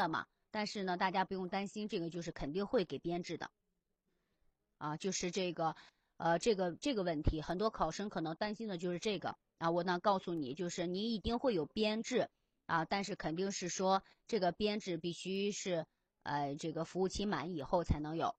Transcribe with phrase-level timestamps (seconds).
[0.00, 0.26] 的嘛。
[0.50, 3.52] 但是呢，大家不用担心，这个就是肯定会给编制的，
[4.78, 5.76] 啊，就是这个，
[6.16, 9.70] 呃，这个这个问题，很多考生可能担心的就是这个啊。
[9.70, 12.28] 我呢告诉你，就是你一定会有编制
[12.66, 15.86] 啊，但是肯定是说这个编制必须是
[16.24, 18.34] 呃这个服务期满以后才能有，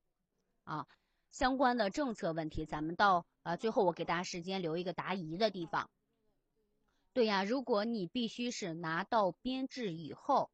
[0.66, 0.88] 啊，
[1.30, 5.90] 相关的政策问题，咱们到呃最后我给大家时间留一个答疑的地方。
[7.14, 10.52] 对呀，如果你必须是拿到编制以后。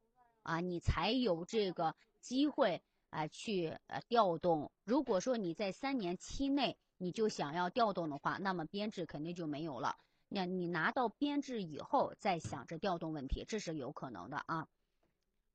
[0.48, 4.72] 啊，你才有这个机会啊去呃调动。
[4.82, 9.98] 如果说你在三年期内你就想要调动的话，那么编制肯定就没有了。
[10.26, 14.66] 那你拿到编制以后再想着调动问题，这是有可能的啊。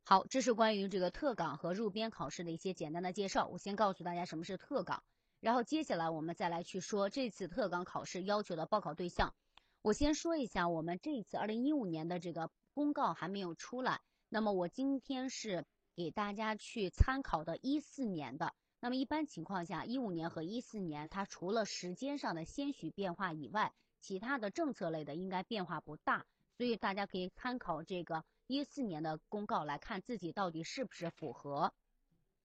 [0.04, 3.48] 好，这是关于这个特岗和入编考试的一些简单的介绍。
[3.48, 5.04] 我先告诉大家什么是特岗，
[5.40, 9.34] 然后接下来我们再来去说这次特岗考试要求的报考对象。
[9.82, 14.02] 我先说一下，我们这一次二零一五年的这个公告还没有出来。
[14.34, 15.64] 那么我今天是
[15.96, 18.52] 给大家去参考的一四年的。
[18.80, 26.26] 那么一般情况下，一五年和一四年，它除了时间上的些许变化以外，其他的政策类的应该变化不大。
[26.58, 31.72] 所以大家可以参考这个一四年的公告来看自己到底是不是符合。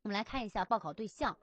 [0.03, 1.39] 我们来看一下报考对象。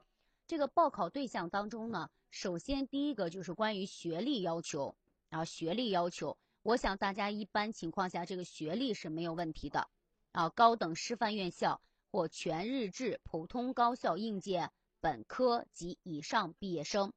[0.46, 4.94] 这个报考对象当中呢，首先第一个就是关于学历要求
[5.30, 9.88] 啊，学历要求，我想大家一般情况下这个学历是没有问题的。
[10.36, 14.70] 啊，高等师范院校或全日制普通高校应届
[15.00, 17.14] 本科及以上毕业生，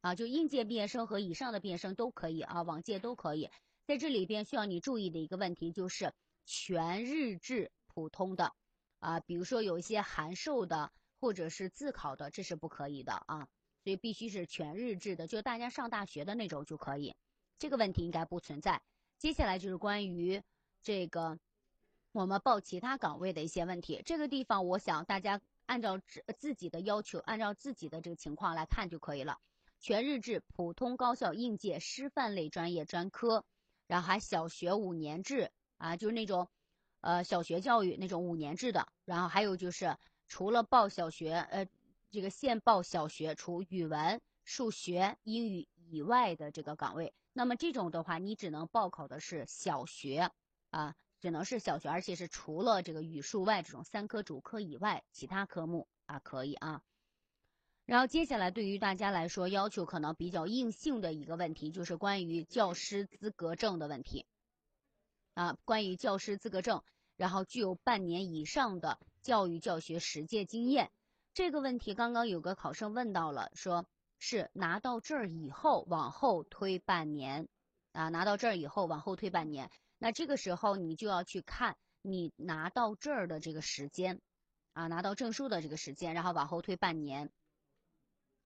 [0.00, 3.50] 啊，就应届毕业生和以上的毕业生都可以啊，往届都可以。
[3.84, 6.14] 在这里边需要你注意的一个问题就是
[6.46, 8.54] 全日制普通的，
[9.00, 13.48] 啊，比如说有一些函授的或者是自考的，这是不可以的啊，
[13.82, 17.12] 所以必须是全日制的，就大家上大学的那种就可以。
[17.58, 18.80] 这个问题应该不存在。
[19.18, 20.40] 接下来就是关于
[20.80, 21.36] 这个。
[22.12, 29.38] 我们报其他岗位的一些问题，这个地方我想大家按照自自己的要求，按照自己的这个情况来看就可以了。
[29.78, 33.44] 全日制普通高校应届师范类专业专科，
[33.86, 36.48] 然后还小学五年制啊，就是那种，
[37.00, 38.88] 呃，小学教育那种五年制的。
[39.04, 39.96] 然后还有就是
[40.26, 41.64] 除了报小学，呃，
[42.10, 50.32] 这个现报小学，除语文、数学、英语以外的这个岗位，那么这种的话，你只能报考的是小学
[50.70, 50.96] 啊。
[51.20, 56.82] 只能是小学，而且是除了这个语数外这种三科主科以外，其他科目啊可以啊。
[57.84, 64.26] 然后接下来对于大家来说要求可能比较硬性的一个问题，就是关于教师资格证的问题
[65.34, 65.58] 啊。
[65.64, 66.82] 关于教师资格证，
[67.16, 70.90] 然后具有半年以上的教育教学实践经验
[71.34, 73.84] 这个问题，刚刚有个考生问到了，说
[74.18, 77.48] 是拿到这儿以后往后推半年
[77.92, 79.70] 啊，拿到这儿以后往后推半年。
[80.02, 84.18] 那这个时候你就要去看你拿到这儿的这个时间，
[84.72, 87.30] 啊，拿到证书的这个时间，然后往后推半年，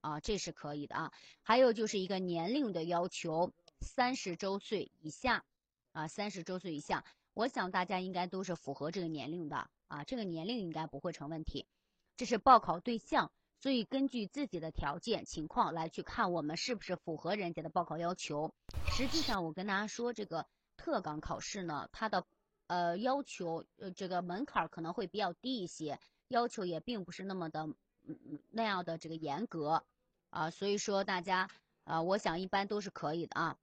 [0.00, 1.12] 啊，这是可以的啊。
[1.42, 5.44] 还有就是一个年龄的要求，三十周岁以下，
[5.92, 7.04] 啊，三十周岁以下，
[7.34, 11.68] 我想大家应该都是符合这个年龄的啊，这个年龄应该不会成问题。
[12.16, 18.52] 这是报考对象，所以根据自己的条件情况来去看我们是不是符合人家的报考要求。
[18.90, 20.48] 实际上，我跟大家说这个。
[20.76, 22.24] 特岗考试呢，它的
[22.66, 25.98] 呃要求呃这个门槛可能会比较低一些，
[26.28, 27.68] 要求也并不是那么的
[28.06, 29.84] 嗯那样的这个严格
[30.30, 31.48] 啊，所以说大家
[31.84, 33.58] 啊，我想一般都是可以的啊。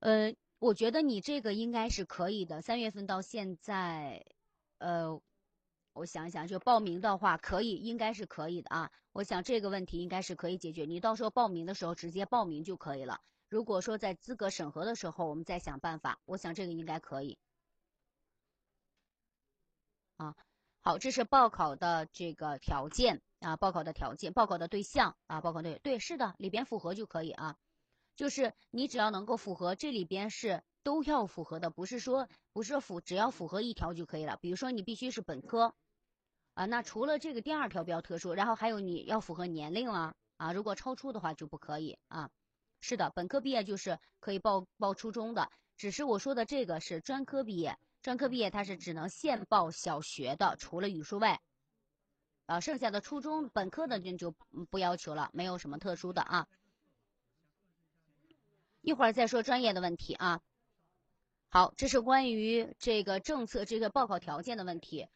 [0.00, 2.60] 呃，我觉得你这个应该是可以的。
[2.60, 4.24] 三月份到现在，
[4.78, 5.20] 呃，
[5.92, 8.90] 我想想，就报名的话可以，应该是可以的啊。
[9.12, 13.20] 我想这个问题应该是可以解决，你到时候报名的时候直接报名就可以了。
[13.52, 17.36] 如果说在资格审核的时候，我们再想办法，我想这个应该可以。
[20.16, 20.34] 啊，
[20.80, 27.58] 好，这是报考的这个条件啊，报考的条件，报考的对象啊，报考对对是的，里边符合就可以啊，
[28.16, 34.38] 就是你只要能够符合，这里边是都要符合的，不是说不是符，只要符合一条就可以了。
[34.40, 35.74] 比如说你必须是本科
[36.54, 42.30] 啊，那除了这个第二条比较特殊，然后还有你要符合年龄啊啊，如果超出的话就不可以啊。
[42.84, 51.40] 是的，本科毕业就是可以报报初中的，只是我说的这个是专科毕业，专科毕业它是只能现报小学的，除了语数外，
[52.46, 54.34] 啊，剩下的初中本科的就就
[54.68, 56.48] 不要求了，没有什么特殊的啊。
[58.80, 60.40] 一会儿再说专业的问题啊。
[61.50, 65.06] 好，这是关于这个政策这个报考条件的问题，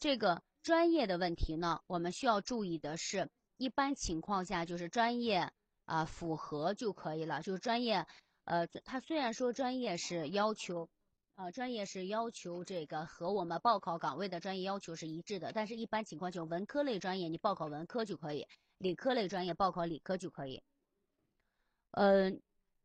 [0.00, 5.52] 这个专业的问题呢，我们需要注意的是，一般情况下就是专业。
[5.92, 7.42] 啊，符合就可以了。
[7.42, 8.06] 就是专业，
[8.44, 10.88] 呃，他虽然说专业是要求，
[11.34, 18.46] 啊，专业是要求这个和我们报考岗位的专业要求是一致的，但是一般情况就文科类专业你报考文科就可以，
[18.78, 20.62] 理科类专业报考理科就可以。
[21.90, 22.30] 呃，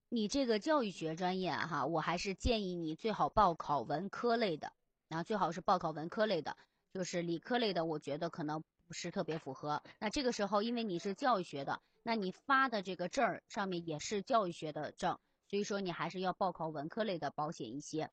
[0.10, 4.74] 你这个教育学专业哈，我还是建议你最好报考文科类的，
[5.08, 6.58] 然后最好是报考文科类的，
[6.94, 9.84] 就是理科类的，我觉得可能不是特别符合。
[10.00, 18.10] 那这个时候，因为你是教育学的，那你发的这个证儿上面也是教育学的证，所以说你还是要报考文科类的保险一些。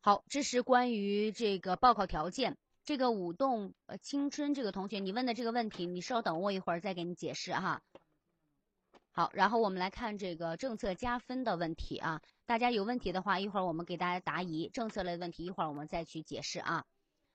[0.00, 2.56] 好，这是关于这个报考条件。
[2.84, 7.80] 这个舞动呃青春这个同学，你问的这个问题，你稍等我一会儿再给你解释哈。
[9.12, 12.20] 好，然后我们来看这个政策加分的问题啊。
[12.46, 14.68] 大家有问题的话，一会儿我们给大家答疑。
[14.68, 16.84] 政策类问题一会儿我们再去解释啊。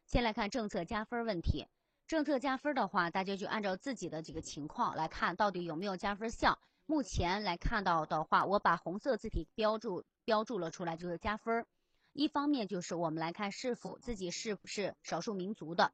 [0.06, 1.68] 先来看政策加分问题。
[2.06, 6.60] 政策加分的话，大家就按照自己的这个情况来看，到底有没有加分项。
[6.86, 11.66] 目前来看到的话，我把红色字体标注标注了出来，就是加分。
[12.14, 15.92] 一方面就是我们来看是否自己是不是少数民族的，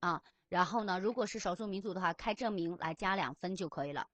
[0.00, 4.08] 啊，然后呢，如果是少数民族的话，开证明来加两分就可以了，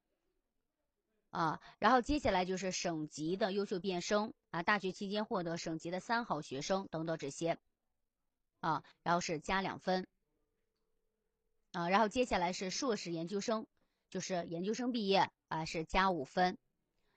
[1.37, 7.59] 啊，然后接下来就是省级的优秀毕业生啊，大学期间获得省级的三好学生等等这些，
[8.61, 10.07] 啊，然后是加两分，
[11.73, 13.67] 啊，然后接下来是硕士研究生，
[14.09, 16.57] 就是研究生毕业啊是加五分，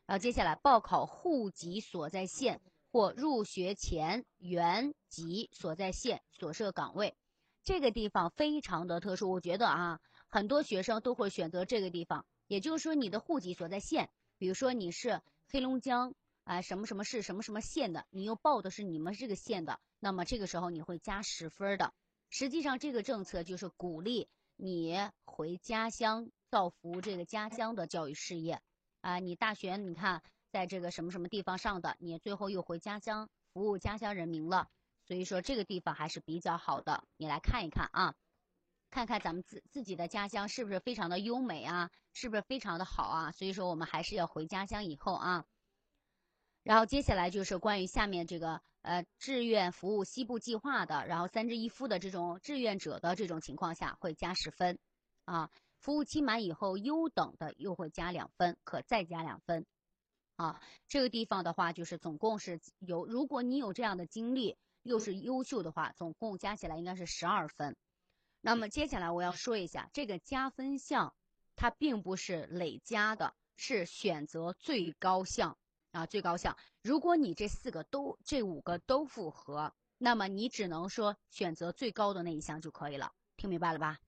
[0.06, 2.60] 然后接下来报考户籍所在县。
[2.92, 7.16] 或入学前原籍所在县所设岗位，
[7.64, 9.30] 这个地方非常的特殊。
[9.30, 12.26] 我觉得啊，很多学生都会选择这个地方。
[12.50, 16.14] 也就是说，你的户籍所在县，比如说你是黑龙江
[16.44, 21.94] 啊什么什么市什么什么县的，你又报的是你们这个县的，那么这个时候你会加十分的。
[22.30, 28.62] 实际上，这个政策就是鼓励你回家乡造福这个家乡的教育事业
[29.00, 29.20] 啊。
[29.20, 30.22] 你大学你看。
[30.52, 34.68] 在这个什么什么地方上的，你最后又回家乡服务家乡人民了，
[35.06, 37.04] 所以说这个地方还是比较好的。
[37.18, 38.16] 你来看一看啊，
[38.90, 43.32] 看看咱们自自己的家乡是不是非常的优美啊，是不是非常的好啊？
[43.32, 45.46] 所以说我们还是要回家乡以后啊。
[46.64, 54.78] 然后接下来就是关于下面这个呃志愿服务西部计划的，然后三支一夫的这种志愿者的这种情况下会加十分
[55.26, 59.66] 啊，服务期满以后优等的又会加两分，可再加两分。
[60.36, 67.76] 啊，这个地方的话，就是总共是有，如果你有这样的经历，又是优秀的话，总共加起来应该是十二分。
[68.42, 71.14] 那么接下来我要说一下，这个加分项，
[71.56, 75.58] 它并不是累加的，是选择最高项
[75.92, 76.58] 啊，最高项。
[76.82, 83.14] 如果你这四个都，这五个都符合，那么你只能说选择最高的那一项就可以了。
[83.36, 84.00] 听明白了吧？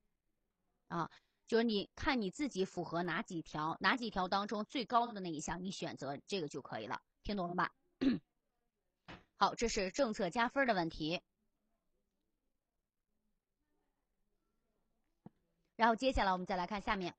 [0.88, 1.12] 啊。
[1.48, 7.02] 就是你看你自己符合哪几条，哪几条当中最高的那一项，你选择这个就可以了。
[7.24, 7.74] 听懂了吧？
[9.36, 11.22] 好，这是政策加分的问题。
[15.82, 17.16] 然后接下来我们再来看下面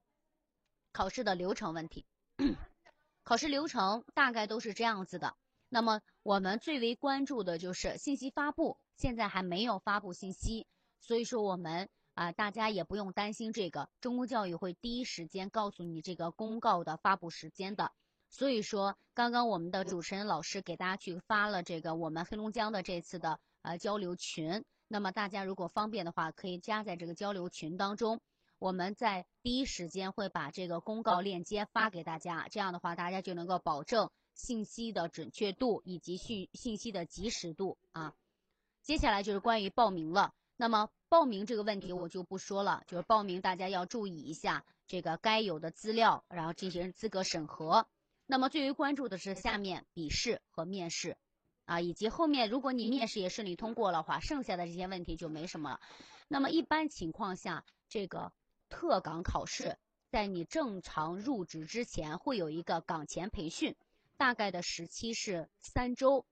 [0.92, 2.06] 考试的流程问题。
[3.24, 5.34] 考试流程大概都是这样子的。
[5.68, 10.68] 那么我们最为关注的就是信息发布，现在还没有发布信息，
[11.00, 11.88] 所以说我们。
[12.14, 17.90] 啊，大家也不用担心这个，中公教育会第一时间告诉你这个公告的发布时间的。
[18.28, 28.20] 所以说，刚刚我们的主持人老师给大家去发了这个我们黑龙江的这次的呃交流群，那么大家如果方便的话，可以加在这个交流群当中，
[28.62, 38.14] 我们在第一时间会把这个公告链接发给大家，这样的话大家就能够保证信息的准确度以及信信息的及时度啊。
[38.80, 40.32] 接下来就是关于报名了。
[40.56, 47.88] 那么报名这个问题我就不说了，就是报名大家要注意一下这个该有的资料，然后进行资格审核。
[48.26, 51.16] 那么最为关注的是下面笔试和面试，
[51.64, 55.80] 啊，以及后面如果你面试也顺利通过了话，剩下的这些问题就没什么了。
[56.28, 58.32] 那么一般情况下，这个
[58.72, 59.76] 特岗考试
[60.10, 63.76] 在你正常入职之前会有一个岗前培训，
[64.16, 66.24] 大概的时期是三周，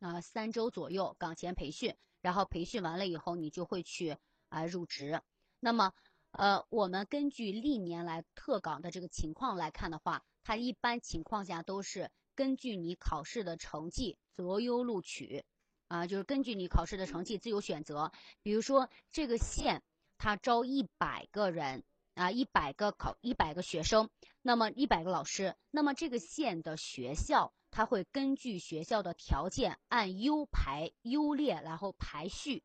[0.00, 1.94] 啊，三周左右岗前培训。
[2.20, 4.16] 然后培训完了以后，你就会去
[4.48, 5.22] 啊入职。
[5.60, 5.92] 那么，
[6.32, 15.44] 呃，我们根据历年来特岗的这个情况来看的话，它一般情况下都是根据你考试的成绩择优录取，
[15.88, 18.12] 啊，就是根据你考试的成绩自由选择。
[18.42, 19.82] 比如说这个县
[20.22, 21.82] 他招一百个人
[22.14, 24.08] 啊，一百个考一百个学生，
[24.40, 27.52] 那么一百个老师，那么这个县的学校。
[27.72, 32.62] 他会根据学校的条件按优排优劣，然后排序。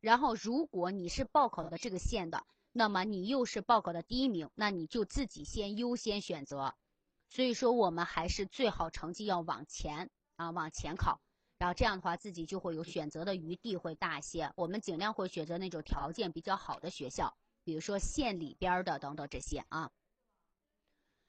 [0.00, 6.74] 然后，如果你是报考的这个县的，那么你又是报考的第一名，那你就自己先优先选择。
[7.28, 11.20] 所以说我们还是最好成绩要往前啊，往前考，
[11.58, 14.52] 然后这样的话自己就会有选择的余地会大一些。
[14.56, 19.90] 我们尽量会选择那种条件比较好的学校，比如说县里边的等等这些啊。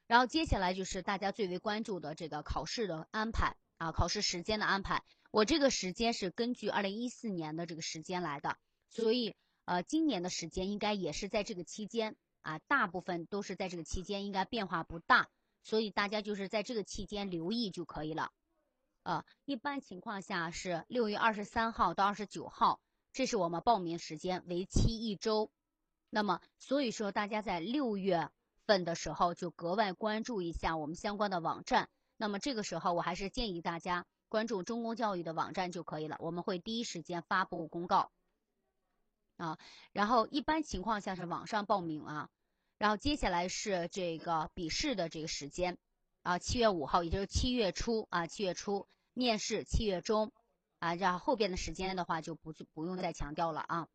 [0.07, 5.03] 然后接下来就是大家最为关注的这个考试的安排啊，考试时间的安排。
[5.31, 8.57] 我这个时间是根据二零一四年的这个时间来的，
[8.89, 15.29] 所以呃，今年的时间应该也是在这个期间啊，大部分都是在这个期间，应该变化不大，
[15.63, 18.31] 所以大家就是在这个期间留意就可以了。
[19.09, 22.79] 呃，一般情况下是六月二十三号到二十九号，
[23.11, 25.49] 这是我们报名时间，为期一周。
[26.11, 28.29] 那么，所以说大家在六月。
[28.67, 31.89] 份的时候就格外关注一下我们相关的网站。
[32.17, 38.11] 那么这个时候我还是建议大家关注中公教育的网站就可以了，我们会第一时间发布公告。
[39.37, 39.57] 啊，
[39.91, 42.29] 然后一般情况下是网上报名啊。
[42.77, 45.79] 然后接下来是这个笔试的这个时间
[46.21, 48.87] 啊，七月五号，也就是七月初啊，七月初
[49.19, 50.31] 面试，七月中
[50.79, 53.89] 啊，然后后边的时间的话就不不用再强调了啊。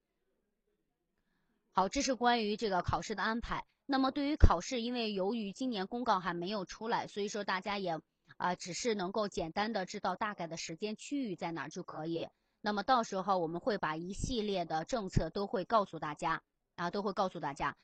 [1.73, 3.65] 好，这是关于这个考试的安排。
[3.87, 7.99] 那么对于考试，因为由于今年公告还没有出来，所以说大家也
[8.37, 12.29] 啊只是能够简单的知道大概的时间区域在哪就可以。
[12.61, 16.43] 那么到时候我们会把一系列的政策都会告诉大家
[16.77, 17.79] 啊，都会告诉大家。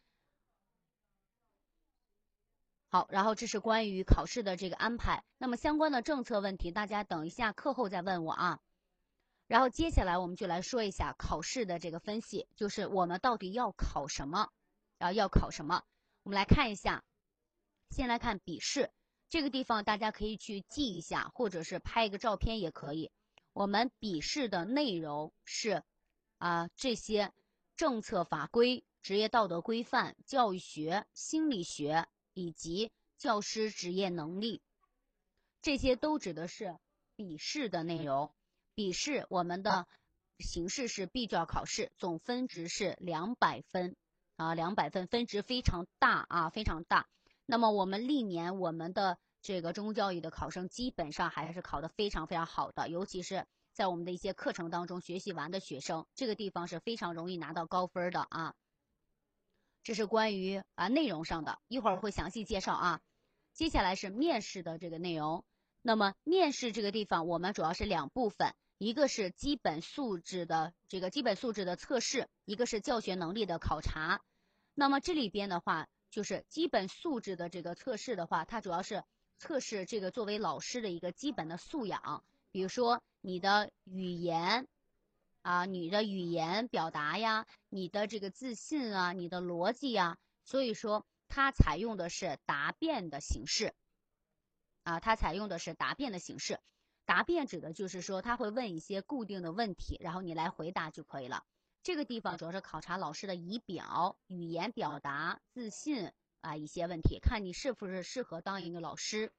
[2.92, 5.22] 好，然后这是关于考试的这个安排。
[5.38, 8.60] 那么相关的政策问题，大家等一下课后再问我啊。
[9.46, 14.48] 然后接下来我们就来说一下考试的这个分析，就是我们到底要考什么。
[14.98, 15.84] 然后要考什么？
[16.24, 17.04] 我们来看一下，
[17.90, 18.90] 先来看笔试
[19.28, 23.12] 这个地方，大家可以去记一下，或者是拍一个照片也可以。
[23.52, 25.84] 我们笔试的内容是
[26.38, 27.32] 啊这些
[27.76, 34.62] 政策法规、职业道德规范、教育学、心理学以及教师职业能力，
[35.62, 36.76] 这些都指的是
[37.16, 38.32] 笔试的内容。
[38.74, 39.86] 笔试我们的
[40.38, 43.96] 形式是闭卷考试，总分值是两百分。
[44.36, 47.06] 啊，两百分分值非常大啊，非常大。
[47.44, 58.54] 那么我们历年我们的这个中公教育的考生基本上还是考得非常非常好的，尤其是在我们的一些课程当中学习完的学生，这个地方是非常容易拿到高分的啊。
[59.82, 63.00] 这是关于啊内容上的，一会儿会详细介绍啊。
[63.52, 65.44] 接下来是面试的这个内容。
[65.82, 74.20] 那么面试这个地方我们主要是两部分，一个是基本素质的这个基本素质的测试，一个是教学能力的考察。
[74.74, 79.02] 那么这里边的话，就是基本素质的这个测试的话，它主要是
[79.38, 82.22] 测试这个作为老师的一个基本的素养，
[82.52, 84.68] 比如说你的语言，
[85.42, 93.74] 啊，你的语言表达呀，你的这个自信啊，你的逻辑呀，所以说它采用的是答辩的形式，
[94.82, 96.60] 啊，它采用的是答辩的形式，
[97.06, 101.44] 答辩指的就是说他会问一些固定的问题，然后你来回答就可以了。
[101.82, 109.32] 这个地方主要是考察老师的仪表、语言表达、自信啊一些问题，看你是不是适合当一个老师。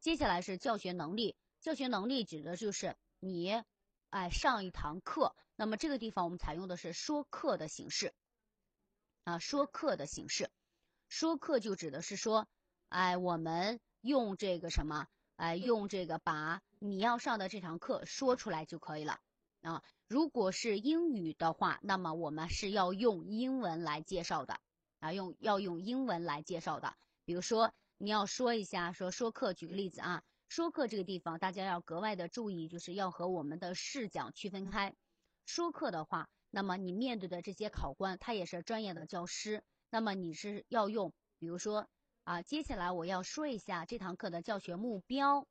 [0.00, 3.62] 接下来是教学能力，教学能力指的就是你，
[4.12, 8.12] 哎上一堂课，那么这个地方我们采用的是说课的形式，
[9.24, 10.50] 啊说课的形式，
[11.08, 12.46] 说课就指的是说，
[12.90, 19.18] 哎我们用这个什么，哎用这个把你要上的这堂课说出来就可以了。
[19.62, 24.60] 啊，如果是英语的话，那么我们是要用英文来介绍的，
[25.00, 26.94] 啊，用要用英文来介绍的。
[27.24, 30.22] 比如说，你要说一下，说说课，举个例子啊，
[30.54, 34.94] 说课这个地方大家要格外的注意，就是要和我们的试讲区分开。
[35.46, 41.88] 说课的话，那么你面对的这些考官，他也是专业的教师，那么你是要用，比如说
[42.24, 45.48] 啊，接下来我要说一下这堂课的教学目标，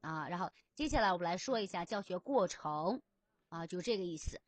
[0.00, 3.02] 啊，然后接下来我们来说一下教学过程。
[3.48, 4.40] 啊，就这个意思，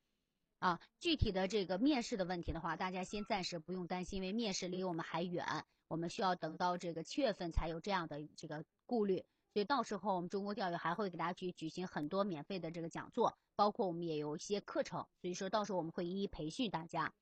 [0.60, 5.44] 啊，具体的这个面试的问题的话，大家先暂时不用担心，因为面试离我们还远，
[5.88, 9.24] 我们需要等到这个七月份才有这样的这个顾虑，
[9.56, 17.14] 所以到时候我们中国教育还会给大家去举行很多免费的这个讲座，包括我们也有一些课程，所以说到时候我们会一一培训大家。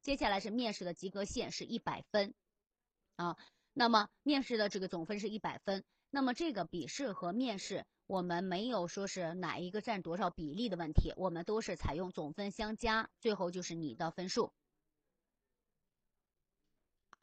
[0.00, 2.34] 接下来是面试的及格线是一百分，
[3.16, 3.36] 啊，
[3.72, 7.84] 那么面试的这个总分是一百分，那么这个笔试和面试。
[8.06, 14.52] 我们没有说是哪一个占多少比例的问题，我们都是采用总分相加，最后就是你的分数。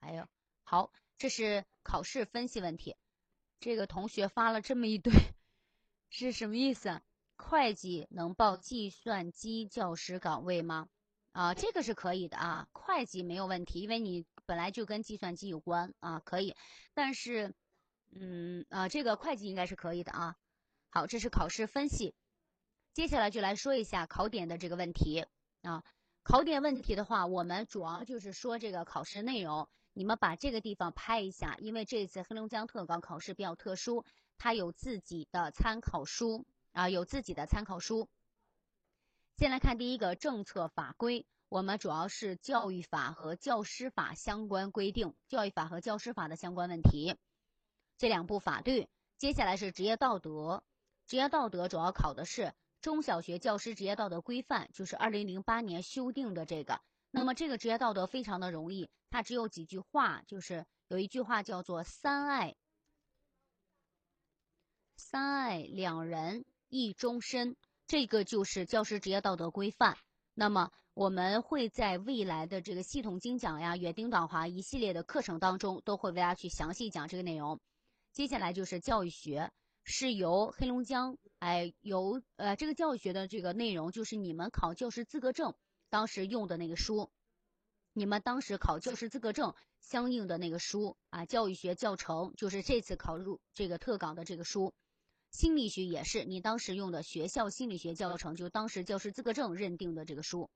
[0.01, 0.28] 还有，
[0.66, 2.98] 好，这是考试分析问题。
[3.60, 5.13] 这个同学发了这么一堆，
[6.10, 7.01] 是什么意思？
[7.38, 10.88] 会计能报计算机教师岗位吗？
[11.32, 16.56] 啊，这个是可以的啊，会计没有问题，因为你本来就跟计算机有关啊，可以。
[16.94, 17.54] 但是。
[18.12, 20.36] 嗯啊，这个会计应该是可以的啊。
[20.89, 22.16] 好，这是考试分析。
[22.92, 25.28] 接下来就来说一下考点的这个问题
[25.62, 25.84] 啊。
[26.24, 29.70] 考点问题的话，我们主要就是说这个考试内容。
[29.93, 34.05] 你们把这个地方拍一下，因为这次黑龙江特岗考试比较特殊，
[34.38, 38.08] 它有自己的参考书啊，有自己的参考书。
[39.36, 47.15] 先来看第一个政策法规，我们主要是教育法和教师法相关规定，教育法和教师法的相关问题，
[47.98, 48.88] 这两部法律。
[49.17, 50.63] 接下来是职业道德，
[51.05, 56.79] 职业道德主要考的是中小学教师职业道德规范，就是二零零八年修订的这个。
[57.12, 62.56] 那么这个职业道德非常的容易，它只有几句话，就是有一句话叫做“三爱，
[64.96, 67.56] 三爱两人一终身”，
[67.88, 69.98] 这个就是教师职业道德规范。
[70.36, 77.60] 那么我们会在未来的这个系统精讲呀、园丁导华一系列的课程当中，都会为大家去详细讲这个内容。
[78.12, 79.51] 接下来就是教育学，
[79.84, 85.56] 是由黑龙江哎由呃这个教育学的这个内容，就是你们考教师资格证。
[85.89, 87.12] 当时用的那个书，
[87.93, 94.74] 你们当时考教师资格证相应的那个书啊，教育学教程就是这次考入这个特岗的这个书。
[95.31, 100.50] 心理学也是你当时用的学校心理学教程，就当时教师资格证认定的这个书。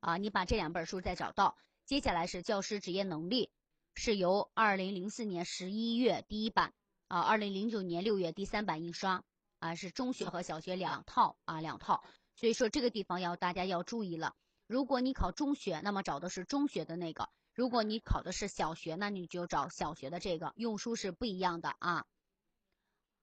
[0.00, 1.56] 啊，你把这两本书再找到。
[1.84, 3.50] 接下来是教师职业能力，
[3.94, 6.74] 是由二零零四年十一月第一版
[7.06, 9.24] 啊，二零零九年六月第三版印刷
[9.58, 12.04] 啊，是中学和小学两套啊，两套。
[12.38, 14.36] 所以说这个地方要大家要注意了。
[14.68, 20.52] 如果你考中学，那么找的是中学的那个；如果你考的是小学，那你就找小学的这个。
[20.54, 22.06] 用书是不一样的啊。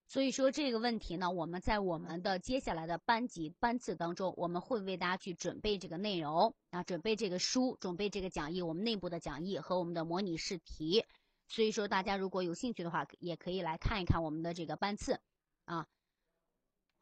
[0.06, 11.06] 所以说这个问题呢，我们在我们的接下来的班级班次当中，我们会为大家去准备这个内容啊，准备这个书，准备这个讲义，我们内部的讲义和我们的模拟试题。
[11.48, 15.20] 所以说大家如果有兴趣的话，也可以来看一看我们的这个班次
[15.64, 15.86] 啊。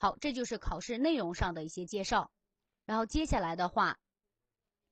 [0.05, 2.31] 好，这就是考试内容上的一些介绍。
[2.85, 3.99] 然后接下来的话，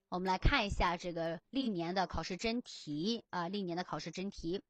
[0.09, 4.63] 我们来看一下这个历年的考试真题啊，历年的考试真题。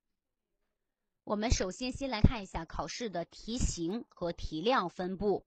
[1.22, 5.46] 我们首先先来看一下考试的题型和题量分布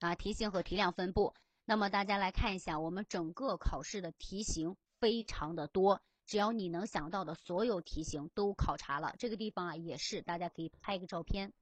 [0.00, 1.36] 啊，题型和题量分布。
[1.64, 9.14] 那么大家来看一下，我们整个考试的题型非常的多，只要你能想到的所有题型都考察了。
[9.20, 11.52] 这个地方啊，也是大家可以拍一个照片。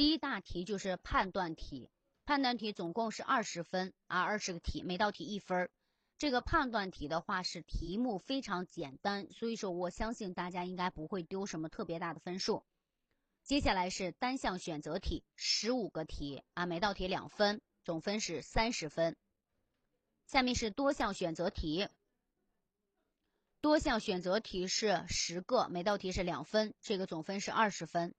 [0.00, 1.90] 第一大题就是判断题，
[2.24, 5.70] 判断题总共是二十分啊，二十个题，每道题一分儿。
[6.16, 12.64] 这个判断题的话是题目非常简单，所以说我相信大家应该不会丢什么特别大的分数。
[13.42, 19.18] 接下来是单项选择题，十五个题啊，每道题两分，总分是三十分。
[20.24, 21.90] 下面是多项选择题，
[23.60, 28.14] 多项选择题是十个，每道题是两分，这个总分是二十分。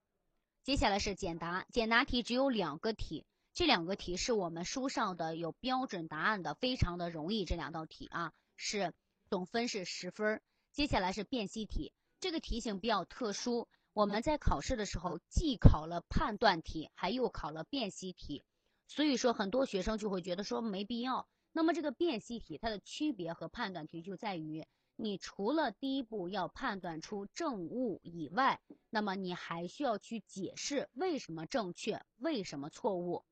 [0.64, 7.46] 接下来是简答，简答题只有两个题，这两个题是我们书上的有标准答案的，非常的容易。
[7.46, 8.94] 这两道题啊，是
[9.28, 10.40] 总分是十分。
[10.72, 18.44] 接下来是辨析题，这个题型比较特殊，我们在考试的时候既考了判断题，还又考了辨析题，
[18.88, 21.28] 所以说很多学生就会觉得说没必要。
[21.52, 24.64] 那么这个辨析题它的区别和判断题就在于。
[25.02, 28.62] 你除了第一步要判断出正误以外，
[28.92, 33.26] 那么你还需要去解释为什么正确，为什么错误，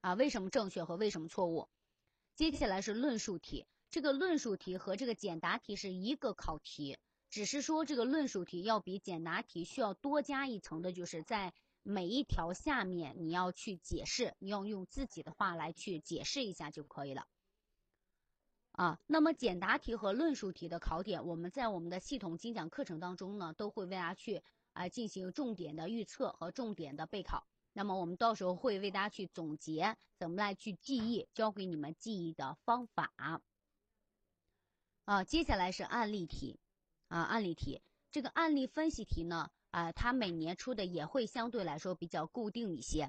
[0.00, 1.68] 啊，为什么正确和为什么错误。
[2.34, 6.96] 接下来是论述题，这个论述题和这个简答题是一个考题，
[7.28, 17.26] 只是说这个论述题要比简答题需要多加一层的，就是在每一条下面你要去解释，你要用自己的话来去解释一下就可以了。
[18.74, 27.46] 啊，那么简答题和论述题的考点，我们在我们的系统精讲课程当中呢，都会为大家去啊进行重点的预测和重点的备考。
[27.72, 33.12] 那么我们到时候会为大家去总结怎么来去记忆，教给你们记忆的方法。
[35.04, 36.58] 啊，接下来是案例题，
[37.06, 43.08] 啊，案例题，这个案例分析题呢，啊，它每年出的也会相对来说比较固定一些。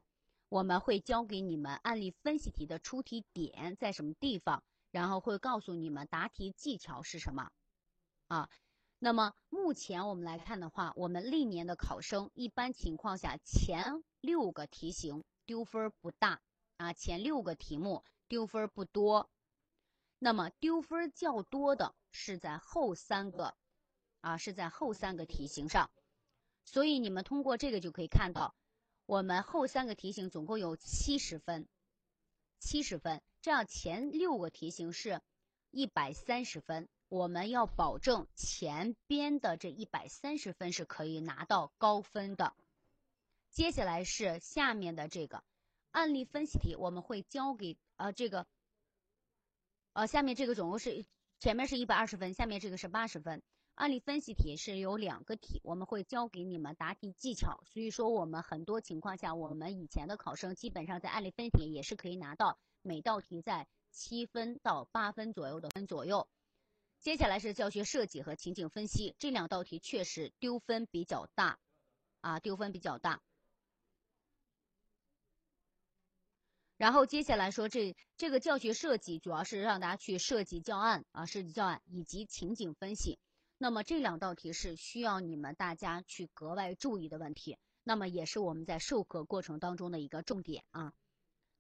[0.50, 4.64] 我们会教给你们案例分析题的出题点在什么地方。
[4.96, 7.52] 然后会告诉你们答题技巧是什么，
[8.30, 8.50] 啊，
[8.98, 16.40] 那么目前我们来看的话，我们历年的考生一般情况下前六个题型丢分不大
[16.78, 19.30] 啊，前六个题目丢分不多，
[20.18, 23.54] 那么丢分较多的是在后三个，
[24.22, 25.92] 啊，是在后三个题型上，
[26.64, 28.56] 所以你们通过这个就可以看到，
[29.06, 31.68] 我们后三个题型总共有七十分。
[32.66, 35.22] 七十分，这样前六个题型是
[35.70, 42.56] 一百三十分我们要保证前边的这一百三十分是可以拿到高分的。
[43.52, 45.44] 接下来是下面的这个
[45.92, 48.48] 案例分析题，我们会教给呃这个，
[49.94, 51.06] 呃下面这个总共是
[51.40, 53.44] 前面是一百二十分，下面这个是八十分。
[53.76, 57.62] 案例分析题是有两个题，我们会教给你们答题技巧。
[57.66, 66.30] 所以说我们很多情况下，我们以前的考生基本上在案例分析题也是可以拿到每道题在七分到八分左右的分左右。
[67.00, 71.60] 接下来是教学设计和情景分析，这两道题确实丢分比较大，
[72.22, 73.22] 啊丢分比较大。
[76.78, 83.20] 然后接下来说，这这个教学设计主要是让大家去设计教案啊，设计教案以及情景分析。
[83.58, 90.94] 那么这两道题是需要你们大家去格外注意的问题，那么也是我们在授课过程当中的一个重点啊。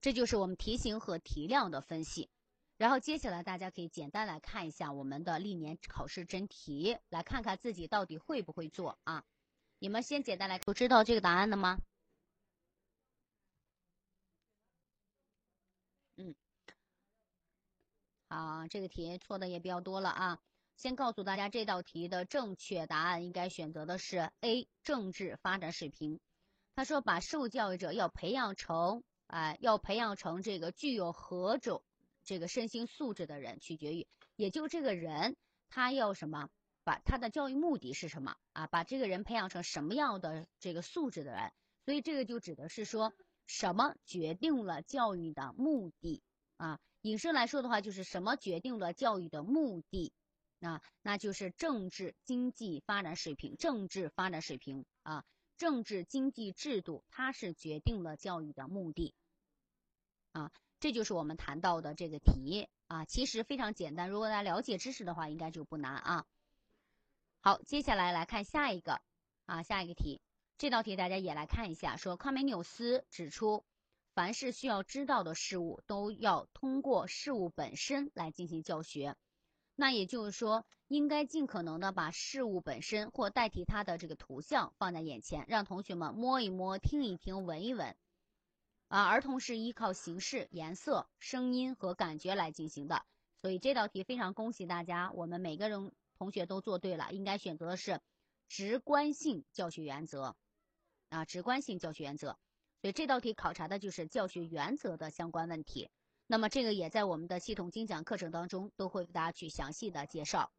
[0.02, 2.30] 这就是我们题型和题量的分析。
[2.78, 9.24] 然后接下来大家可以简单来看一下我们的历年考试真题，来看看自己到底会不会做啊。
[9.80, 11.78] 你们先简单来，都知道这个答案的吗？
[16.18, 16.36] 嗯，
[18.28, 20.40] 好，这个题错的也比较多了啊。
[20.78, 26.20] 先告诉大家，这道题的正确答案应该选择的是 A，政治发展水平。
[26.76, 31.84] 他说，把受教育者要培养成，哎，要培养成这个具有何种
[32.24, 35.36] 这个身心素质的人，取决于，也就这个人
[35.70, 36.50] 他要什么，
[36.84, 38.68] 把他的教育目的是什么啊？
[38.68, 41.52] 把这个人培养成什么样的这个素质的人？
[41.86, 43.14] 所以这个就指的是说。
[43.48, 46.24] 什么决定了教育的目的
[46.58, 46.80] 啊？
[47.02, 50.12] 引申来说的话，就是什么决定了教育的目的
[50.66, 50.82] 啊？
[51.02, 55.24] 那就是政治经济发展水平，政治发展水平啊，
[55.58, 59.14] 政治经济制度，它是决定了教育的目的
[60.32, 60.52] 啊。
[60.80, 64.10] 这就是我们谈到的这个题啊，其实非常简单。
[64.10, 66.26] 如果大家了解知识的话，应该就不难啊。
[67.40, 69.02] 好，接下来来看下一个
[69.46, 70.22] 啊，下一个题。
[70.58, 73.66] 这道题大家也来看一下，说康美纽斯指出，
[74.14, 79.16] 凡是需要知道的事物，都要通过事物本身来进行教学。
[79.76, 87.96] 那也就是说，应该尽可能的把事物本身或代替它的这个图像放在眼前，让同学们摸一摸、听一听、闻一闻。
[88.88, 93.04] 啊，儿童是依靠形式、颜色、声音和感觉来进行的。
[93.42, 98.00] 所以这道题非常恭喜大家，我们每个人同学都做对了，应该选择的是
[98.48, 100.36] 直观性教学原则。
[101.10, 102.38] 啊，直观性教学原则，
[102.82, 105.90] 所以这道题考察的就是教学原则的相关问题。
[106.28, 110.52] 那么这个也在我们的系统精讲课程当中都会给大家去详细的介绍。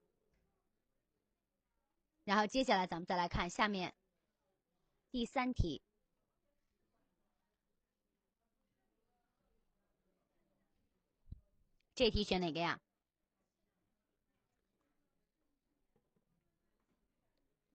[2.25, 3.95] 然后接下来咱们再来看下面
[5.11, 5.83] 第三题，
[11.95, 12.81] 这题选哪个呀？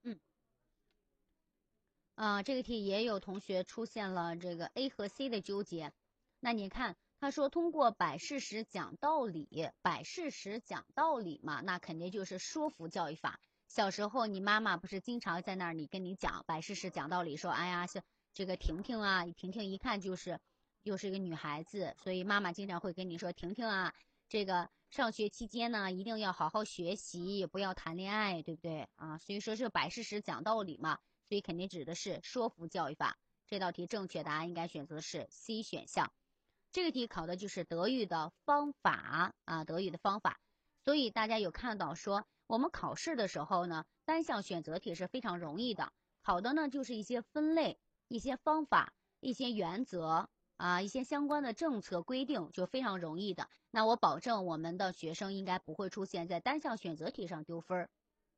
[0.04, 0.19] 嗯
[2.15, 5.91] 啊，这个题也有同学出现了这个 A 和 C 的纠结。
[6.39, 13.39] 那你看，他说通过摆事实讲道理，摆事实讲道理嘛，那肯定就是说服教育法。
[13.67, 18.01] 小时候你妈妈不是经常在那儿，你跟你讲摆事实讲道理，说哎呀，是
[18.34, 20.39] 这个婷婷啊，婷婷一看就是
[20.81, 23.93] 又是一个女孩子，所以妈妈经常会跟你说，婷婷啊，
[24.27, 29.19] 这个上学期间呢，一定要好好学习，不要谈恋爱，对不对啊？
[29.19, 30.97] 所以说是摆事实讲道理嘛。
[31.29, 33.19] 所以肯定指的是说服教育法。
[33.45, 36.12] 这道题正确答案应该选择是 C 选项。
[36.71, 40.39] 这个题考的就是德育的方法啊，德育的方法。
[40.84, 45.91] 所以大家有看到说，我们考试的时候呢，单项选择题是非常容易的，
[46.23, 53.49] 考的呢就是一些分类、一些方法、一些原则啊，一些相关的政策规定就非常容易的。
[53.69, 57.89] 那我保证我们的学生应该不会出现在单项选择题上丢分儿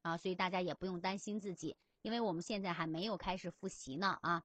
[0.02, 1.78] 啊，所以大家也不用担心自己。
[2.02, 4.44] 因为我们现在还没有开始复习呢啊，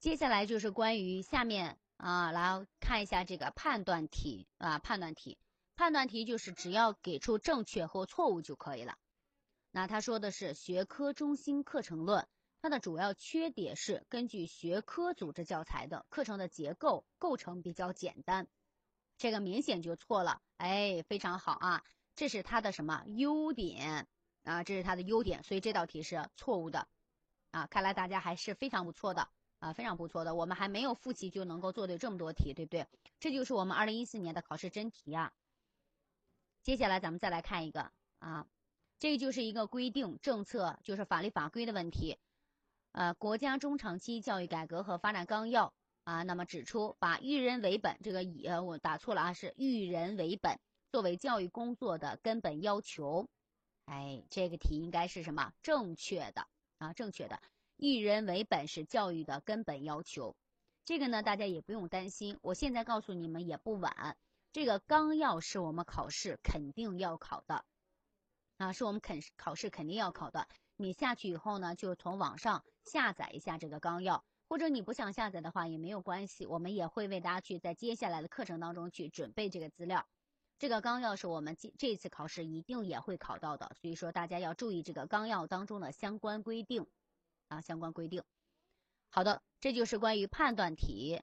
[0.00, 5.36] 接下来就是关于下面啊，来看一下这个判断题啊，判断题，
[5.76, 8.96] 判断题就是只要给出正确或错误就可以了。
[9.72, 12.26] 那他说的是学科中心课程论，
[12.62, 18.48] 它的主要缺点是根据学科组织教材的课程的结构构成比较简单，
[19.16, 20.40] 这个明显就错了。
[20.56, 21.84] 哎，非常好啊，
[22.14, 24.08] 这是它的什么优点？
[24.44, 26.88] 啊，这是它的优点，所以这道题是错误的，
[27.50, 32.86] 啊，看来大家还是非常不错的，啊，非常不错的，我们还没有复习就能够做对这么多题，对不对？
[33.18, 35.32] 这就是我们二零一四年的考试真题啊。
[36.62, 38.46] 接下来咱们再来看一个啊，
[38.98, 42.18] 这就是一个规定政策，就是法律法规的问题，
[42.92, 45.72] 呃，国家中长期教育改革和发展纲要
[46.04, 50.58] 啊，那么指出把育人为本，这个以呃我打错了啊，是育人为本。
[50.90, 53.28] 作为教育工作的根本要求。
[53.84, 55.52] 哎，这个题应该是什么？
[55.62, 56.46] 正确的
[56.78, 57.40] 啊，正确的。
[57.78, 60.36] 育人为本是教育的根本要求。
[60.84, 62.38] 这个呢，大家也不用担心。
[62.42, 64.16] 我现在告诉你们也不晚。
[64.52, 67.64] 这个纲要是我们考试肯定要考的，
[68.56, 70.48] 啊，是我们肯考试肯定要考的。
[70.76, 80.08] 你下去以后呢，就从网上下载一下这个纲要，或者你不想下载的话也没有关系，我们也会为大家去在接下来的课程当中去准备这个资料。
[80.58, 86.86] 这个纲要是我们这这次考试一定也会考到的，所以说大家要注意这个纲要当中的相关规定，
[87.48, 88.22] 啊，相关规定。
[89.10, 91.22] 好的，这就是关于判断题，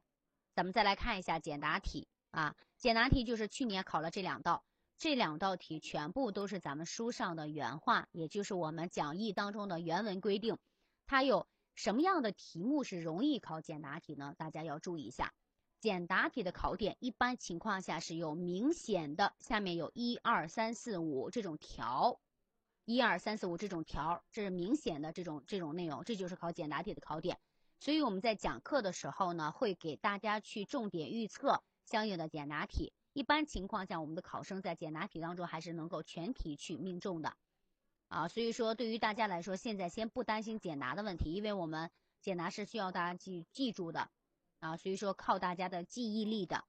[0.53, 4.65] 咱们再来看一下简答题啊，简答题就是去年考了这两道。
[4.97, 10.57] 这两道题全部都是咱们书上的原话，也就是我们讲义当中的原文规定。
[11.05, 14.33] 它有什么样的题目是容易考简答题呢？
[14.37, 15.33] 大家要注意一下，
[15.81, 22.21] 简答题的考点一般情况下是有明显的，下面有一二三四五这种条，
[22.85, 27.39] 一二三四五这种条，这是明显的这种这种内容，这就是考简答题的考点。
[27.79, 32.93] 所以我们在讲课的时候呢，会给大家去重点预测相应的简答题。
[33.13, 37.35] 一般情况下，我们的考生在简答题当中还是能够全题去命中的，
[38.07, 41.89] 啊，所以说对于大家来说，现在先不担心简答的问题，因为我们
[42.21, 44.09] 简答是需要大家记记住的，
[44.59, 46.65] 啊，所以说靠大家的记忆力的。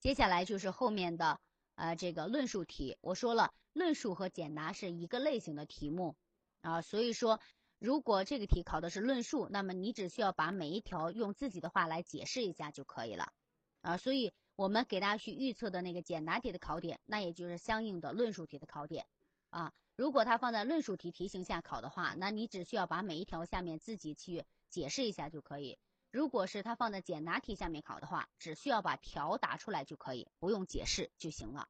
[0.00, 1.40] 接下来就是后面的
[1.74, 6.16] 呃这个论述题，我说了，论述和简答是一个类型的题目，
[6.62, 7.38] 啊，所以说
[7.78, 13.34] 如果这个题考的是论述，那么你只需要把每一条用自己的话来解释一下就可以了，
[13.82, 14.32] 啊，所以。
[14.56, 19.04] 我们给大家去预测的那个简答题的考点，那也就是相应的论述题的考点，
[19.50, 25.76] 啊，如果它放在论述题题型下考的话，那你只需要把每一条下面自己去解释一下就可以；
[26.12, 31.68] 如果是它放在简答题下面考的话，只需要把条答出来就可以，不用解释就行了。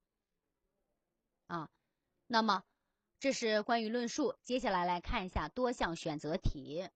[1.46, 1.70] 啊，
[2.26, 2.64] 那么
[3.20, 6.88] 这是关于论述，接下来来看一下多项选择题，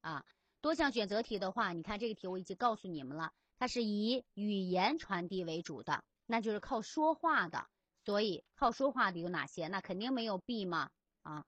[0.00, 0.24] 啊，
[0.60, 3.32] 多项选择题的话，你看这个题我已经告诉你们了。
[3.58, 7.68] 它是以语言传递为主的，那就是靠说话的。
[8.04, 9.68] 所以靠说话的有哪些？
[9.68, 10.90] 那肯定没有 B 嘛
[11.22, 11.44] 啊！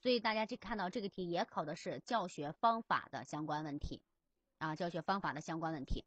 [0.00, 4.00] 所以大家这看到这个题也考的是教学方法的相关问题
[4.58, 6.04] 啊，教学方法的相关问题。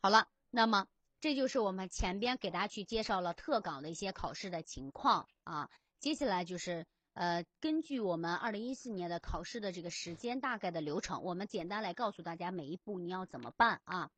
[0.00, 0.86] 好了，那么
[1.20, 6.86] 这就是我们前边给大家去介绍了特岗的一些考试的情况啊，接下来就是。
[7.14, 14.08] 呃，根据我们二零一四年的考试的这个时间大概的流程，我们简单来告诉大家每一步你要怎么办啊。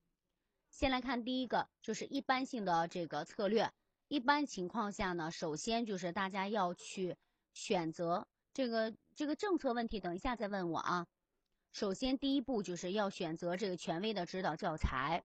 [0.69, 3.73] 先来看第一个，就是一般性的这个策略。
[4.09, 7.17] 一般情况下呢，首先就是大家要去
[7.55, 11.07] 选择这个这个政策问题，等一下再问我啊。
[11.73, 15.25] 首先第一步就是要选择这个权威的指导教材。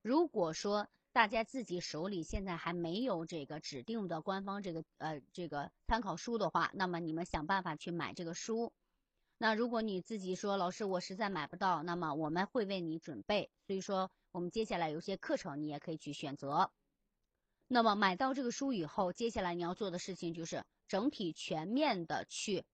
[0.00, 8.72] 如果说大家自己手里现在还没有这个指定的官方这个呃这个参考书的话，那么你们想办法去买这个书。
[9.36, 13.50] 那如果你自己说老师我实在买不到，那么我们会为你准备。
[13.66, 16.70] 所以说我们接下来有些课程你也可以去选择。
[17.68, 22.64] 那么买到这个书以后，接下来你要做的事情就是整体全面的去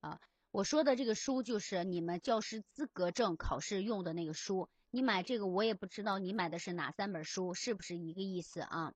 [0.00, 4.70] 啊，我说的这个书就是你们教师资格证考试用的那个书。
[4.90, 8.94] 你买这个，我也不知道你买的是哪三本书，是不是一个意思啊？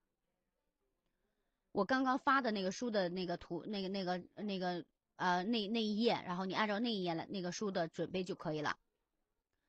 [1.70, 4.84] 我刚刚发的那个书的那个图，那个、那个、那个，
[5.16, 8.76] 呃，那那一页，然后你按照那一页来那个书的准备就可以了。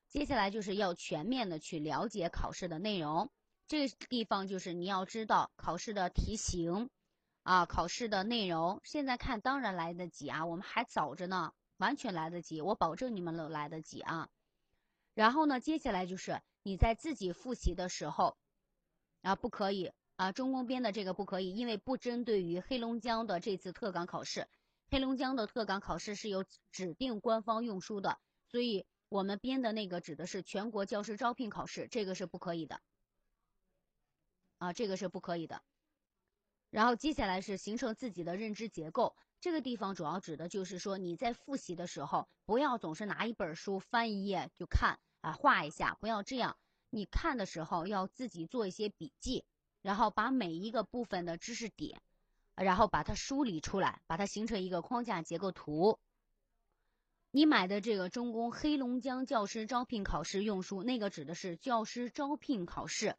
[0.09, 3.31] 接下来就是要全面的去了解考试的内容，
[3.67, 6.89] 这个地方就是你要知道考试的题型，
[7.43, 8.79] 啊，考试的内容。
[8.83, 14.29] 现在看当然来得及啊，我们还早着呢，完全来得及，我保证你们都来得及啊。
[15.13, 18.37] 然后呢，接下来就是你在自己复习的时候，
[19.21, 24.47] 啊，不可以啊，中公编的这个不可以，因为不针对于黑龙江的这次特岗考试，
[24.89, 32.81] 黑龙江的特岗考试是有指定官方用书的，所以我们编的那个指的是全国教师招聘考试，这个是不可以的，
[34.57, 35.61] 啊，这个是不可以的。
[36.71, 39.15] 然后接下来是形成自己的认知结构。
[39.43, 46.55] 这个地方主要指的就是说，你在复习的时候，不要总是拿一本书翻一页就看啊，画一下，不要这样。
[46.89, 49.43] 你看的时候要自己做一些笔记，
[49.81, 52.01] 然后把每一个部分的知识点，
[52.55, 55.99] 然后把它梳理出来，把它形成一个框架结构图。
[57.31, 63.17] 你买的这个中公黑龙江教师招聘考试用书，那个指的是教师招聘考试，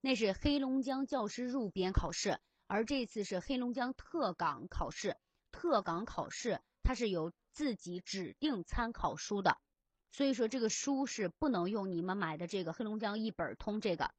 [0.00, 5.16] 那是黑龙江教师入编考试，而这次是黑龙江特岗考试。
[5.54, 9.56] 特岗考试它是有自己指定参考书的，
[10.10, 14.12] 所以说这个书是不能用你们买的这个黑龙江一本通这个，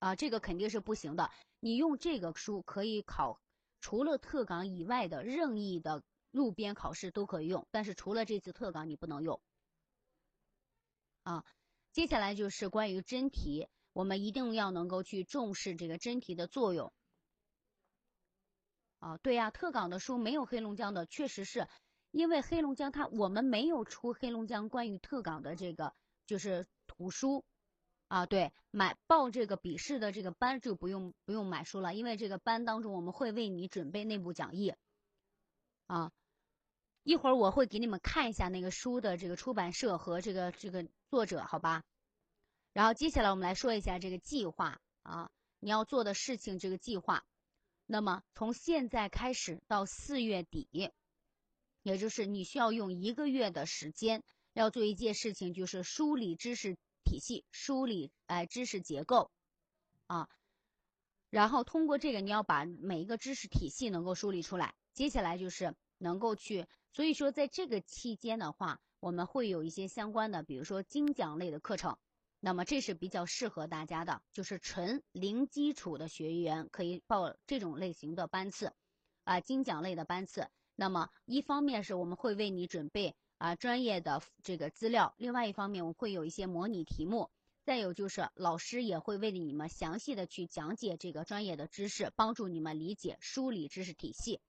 [0.00, 1.30] 啊，这个肯定是不行的。
[1.60, 3.40] 你用这个书可以考，
[3.80, 6.02] 除了特岗以外的任意的
[6.32, 9.40] 路边考试都可以用，但是除了这次特岗你不能用。
[11.22, 11.44] 啊，
[11.92, 16.92] 接下来就是关于真题，我们一定要能够去重视这个真题的作用。
[19.00, 21.66] 啊，对呀，特岗的书没有黑龙江的，确实是
[22.10, 25.94] 因为黑龙江它我们没有出黑龙江关于特岗的这个
[26.26, 27.44] 就是图书。
[28.08, 34.74] 啊，对，买报这个笔试的这个班就不用不用买书了，因为这个班当中我们会为你准备内部讲义。
[35.86, 36.10] 啊，
[37.04, 41.84] 一会儿我会给你们看一下那个书的这个出版社和这个这个作者，好吧？
[42.72, 47.24] 然后接下来我们来说一下这个计划啊，你要做的事情这个计划。
[47.92, 50.68] 那么从现在开始到四月底，
[51.82, 54.22] 也就是你需要用一个月的时间，
[54.52, 56.78] 要做一件事情，就是梳理知识。
[57.02, 59.32] 体系梳理，哎，知识结构，
[60.06, 60.28] 啊，
[61.30, 64.74] 然后通过这个，你要把每一个知识体系能够梳理出来。
[64.92, 71.98] 接下来就是能够去，所以说在这个期间的话，我们会有一些相关的，比如说精讲类的课程。
[72.40, 78.72] 那么这是比较适合大家的，就是纯零基础的学员可以报这种类型的班次，
[79.24, 80.48] 啊，精讲类的班次。
[80.74, 83.14] 那么一方面是我们会为你准备。
[83.40, 85.14] 啊，专业的这个资料。
[85.16, 87.30] 另外一方面，我们会有一些模拟题目。
[87.64, 94.42] 再有就是老师也会为你们详细的去讲解这个专业的知识，帮助你们理解、梳理知识体系。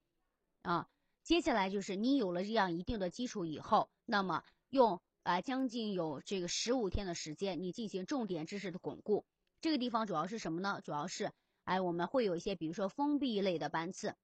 [0.62, 0.90] 啊，
[1.24, 9.26] 接下来就是你有了这样一定的基础以后，那么用啊将近有这个十五天的时间，你进行重点知识的巩固。
[9.62, 10.82] 这个地方主要是什么呢？
[10.84, 11.32] 主要是
[11.64, 14.16] 哎，我们会有一些，比如说封闭类的班次。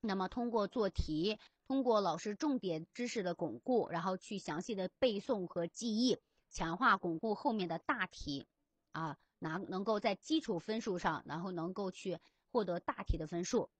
[0.00, 6.18] 那么通过做题，通过老师重点知识的巩固，然后去详细的背诵和记忆，
[6.50, 8.46] 强化巩固后面的大题，
[8.92, 12.20] 啊，拿能够在基础分数上，然后能够去
[12.52, 13.70] 获得大题的分数。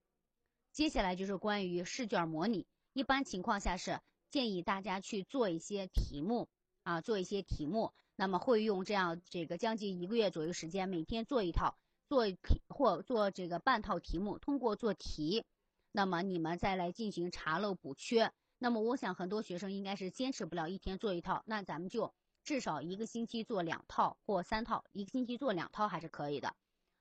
[0.72, 6.48] 接下来就是关于试卷模拟，一般情况下是建议大家去做一些题目，
[6.82, 15.44] 啊，做一些题目，那么会用这样这个将近一个月左右时间，每天做一套，做题或做这个半套题目，通过做题。
[15.92, 18.32] 那么你们再来进行查漏补缺。
[18.58, 22.12] 那么我想很多学生应该是坚持不了一天做一套，那咱们就
[22.44, 26.54] 至少一个星期做两套或三套，一个星期做两套还是可以的。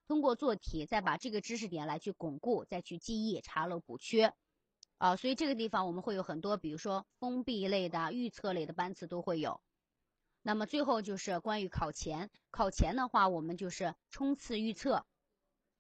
[0.07, 4.33] 通过做题，再把这个知识点来去巩固，再去记忆，查漏补缺。
[4.97, 9.61] 啊，所以这个地方我们会有很多，比如说封闭类的、预测类的班次都会有。
[10.41, 15.05] 那么最后就是关于考前，考前的话，我们就是冲刺预测，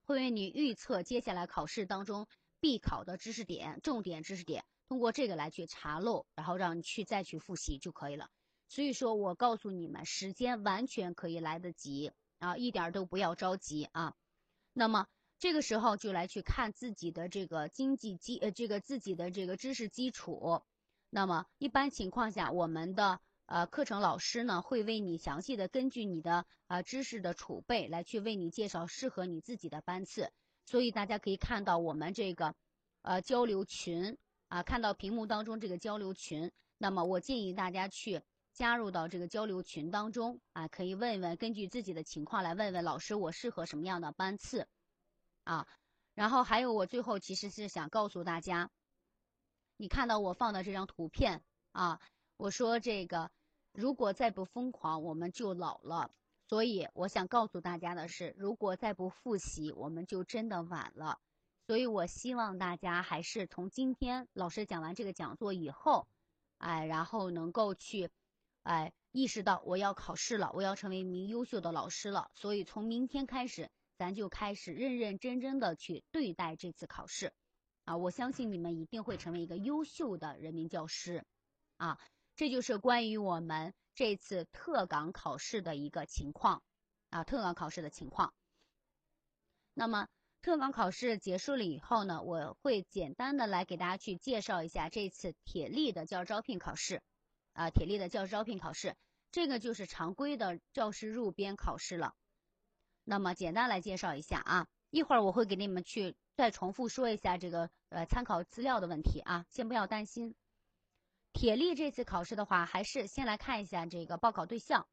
[0.05, 2.27] 会为你预测接下来考试当中。
[2.59, 8.29] 必考的知识点、重点知识点，通过这个来去查漏，然后让你去再去复习就可以了。
[8.67, 14.15] 所以说我告诉你们，时间完全可以来得及啊，一点都不要着急啊。
[14.73, 15.05] 那么
[15.39, 20.61] 这个时候就来去看自己的这个经济基呃，这个自己的这个知识基础。
[21.09, 30.31] 那么一般情况下，我们的呃课程老师呢会为你详细的根据你的啊知识的储备来去为你介绍适合你自己的班次。
[30.65, 32.55] 所以大家可以看到我们这个，
[33.03, 34.17] 呃，交流群
[34.49, 36.51] 啊，看到屏幕当中这个交流群。
[36.77, 38.21] 那么我建议大家去
[38.53, 44.67] 加入到这个交流群当中啊，可以问问，根据自己的情况来问问老师，我适合什么样的班次
[45.47, 45.67] 啊？
[46.13, 48.69] 然后还有，我最后其实是想告诉大家，
[49.77, 52.01] 你看到我放的这张图片啊，
[52.35, 53.31] 我说这个，
[53.71, 56.11] 如果再不疯狂，我们就老了。
[56.49, 61.19] 所以我想告诉大家的是，如果再不复习，我们就真的晚了。
[61.65, 66.07] 所以我希望大家还是从今天老师讲完这个讲座以后，
[66.57, 68.09] 哎，然后能够去，
[68.63, 72.31] 哎，意识到我要考试了，我要成为一名优秀的老师了。
[72.33, 77.33] 所以从明天开始，咱就开始认认真真的去对待这次考试，
[77.85, 81.25] 啊，我相信你们一定会成为一个优秀的人民教师，
[81.77, 81.99] 啊，
[82.35, 83.73] 这就是关于我们。
[83.95, 86.61] 这次特岗考试的一个情况，
[87.09, 88.31] 啊，特岗考试的情况。
[89.73, 90.07] 那么
[90.43, 97.01] 特岗考试结束了以后呢，我会简单的来给大家去介绍一下这次铁力的教师招聘考试，
[97.53, 98.95] 啊，铁力的教师招聘考试，
[99.31, 102.13] 这个就是常规的教师入编考试了。
[103.09, 110.35] 那么简单来介绍一下啊，一会儿我会给你们去再重复说一下这个呃参考资料的问题啊，先不要担心。
[111.31, 114.85] 铁力这次考试的话，还是先来看一下这个报考对象，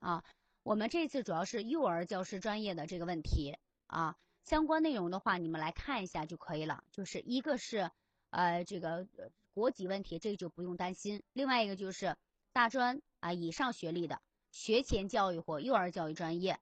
[0.00, 0.24] 啊，
[0.64, 6.82] 我们这次主要是幼儿教师专业的这个问题啊，相关内容的话，你们来看一下就可以了。
[6.90, 7.88] 就是一个是，
[8.30, 9.06] 呃，这个
[9.52, 11.22] 国籍问题，这个就不用担心。
[11.32, 12.16] 另外一个就是
[12.52, 16.58] 大专啊以上学历的学前教育或幼儿教育专业，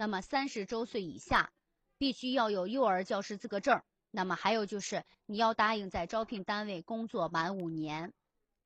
[0.00, 1.52] 那么三十周岁以下，
[1.98, 3.82] 必须要有幼儿教师资格证。
[4.12, 8.14] 那么还有就是你要答应在招聘单位工作满五年，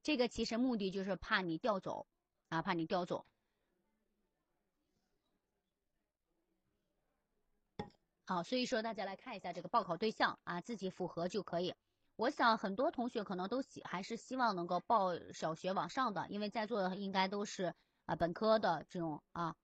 [0.03, 2.07] 这个其实目的就是怕你调走，
[2.51, 3.25] 啊，怕你调走。
[8.27, 11.75] 好，所以说大家来看一下这个报考对象啊，自己符合就可以。
[12.17, 17.75] 我想很多同学可能都希还是希望能够报小学往上的，因为在座的应该都是
[18.05, 19.57] 啊本科的这种啊。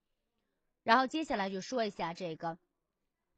[0.88, 2.56] 然后接下来就说一下这个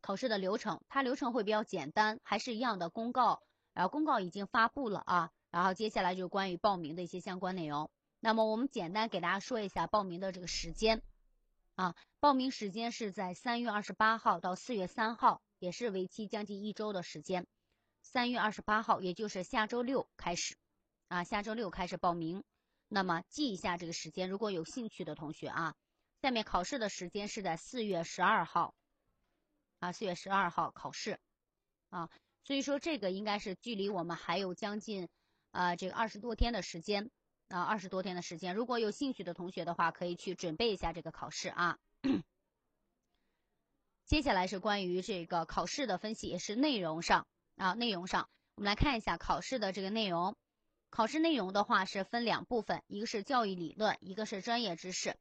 [0.01, 3.43] 考试的流程，它流程会比较简单，还是一样的公告，
[3.73, 5.33] 然后公告已经发布了啊。
[5.51, 7.91] 然后接下来就关于报名的一些相关内容。
[8.21, 11.03] 那么我们简单给大家说一下报名的这个时间。
[11.75, 17.49] 啊，报名时间是在三月二十八号到四月三号，也是为期将近一周的时间。
[18.01, 20.57] 三月二十八号，也就是下周六开始，
[21.09, 22.45] 啊，下周六开始报名。
[22.87, 25.75] 那么记一下这个时间，如果有兴趣的同学啊，
[26.23, 28.75] 下面考试的时间是在四月十二号，
[29.79, 31.19] 啊，四月十二号考试，
[31.89, 32.11] 啊，
[32.45, 35.09] 所以说这个应该是距离我们还有将近
[35.51, 37.11] 啊这个二十多天的时间。
[37.53, 41.79] 啊，二十多天的时间，如果有兴趣的同学的话，可以去准备一下这个考试啊。
[44.05, 50.37] 接下来是关于这个考试的分析，也是内容上啊，内容上，我们来看一下考试的这个内容。
[50.91, 55.17] 考试内容的话是分两部分，一个是教育理论，一个是专业知识。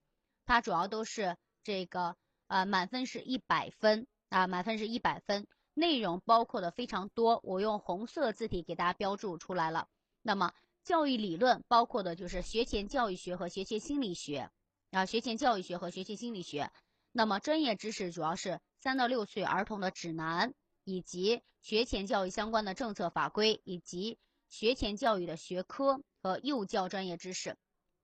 [0.49, 2.15] 它主要都是这个
[2.47, 5.45] 呃，满分是一百分啊，满分是一百分，
[5.75, 9.87] 内容包括的非常多，我用红色字体给大家标注出来了。
[10.23, 10.51] 那么。
[10.81, 14.49] 教育理论包括的就是学前教育学和学前心理学，
[14.89, 16.71] 啊，学前教育学和学前心理学。
[17.11, 27.55] 那么专业知识主要是三到六岁儿童的指南，以及学前教育相关的政策法规，以及学前教育的学科和幼教专业知识。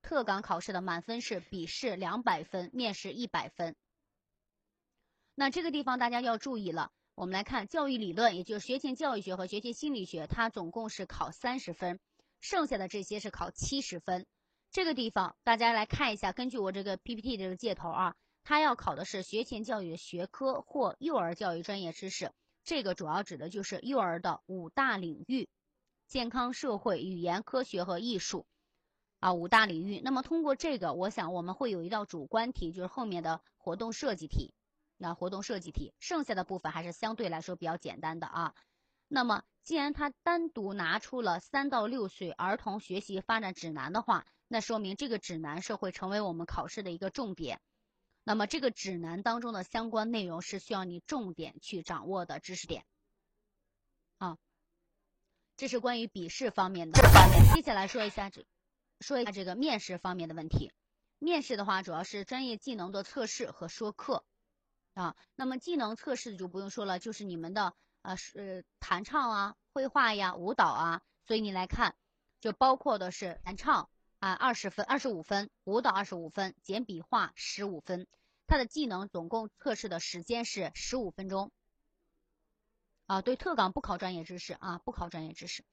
[0.06, 3.76] 特岗考试的满分是笔试两百分，面试一百分。
[5.34, 12.00] 那这个地方大家要注意了，我们来看教育理论，也就是学前教育学和学前心理学，它总共是考三十分。
[12.40, 14.28] 剩下的这些是考七十分，
[14.70, 22.32] 这个地方大家来看一下，根据我这个 PPT 这个箭头啊，它要考的是学前教育的学科或幼儿教育专业知识，
[22.64, 25.50] 这个主要指的就是幼儿的五大领域：
[26.06, 28.46] 健康、社会、语言、科学和艺术，
[29.20, 30.02] 啊，五大领域。
[30.04, 34.54] 那么通过这个，我想我们会有一道主观题，就是后面的活动设计题，
[34.98, 38.54] 那活动设计题，剩下的部分还是相对来说比较简单的啊。
[39.08, 47.62] 那么，既然他单独拿出了三到六岁儿童学习发展指南的话，那说明这个指南是会成为我们考试的一个重点。
[48.24, 52.84] 那么，这个指南当中的相关内容是需要你重点去掌握的知识点。
[54.18, 54.38] 啊，
[55.56, 57.00] 这是关于笔试方面的。
[57.54, 58.44] 接下来说一下这，
[59.00, 60.72] 说一下这个面试方面的问题。
[61.20, 64.24] 面试的话，主要是专业技能的测试和说课。
[64.94, 67.74] 啊，那么技能测试就不用说了，就是你们的。
[68.02, 71.96] 啊，是弹唱啊，绘画呀，舞蹈啊，所以你来看，
[72.40, 73.90] 就包括的是弹唱
[74.20, 78.06] 啊，二十分，二十五分，舞蹈二十五分，简笔画十五分，
[78.46, 81.52] 它的技能总共测试的时间是十五分钟。
[83.08, 85.64] 啊，对，特岗不考专业知识啊，不考专业知识，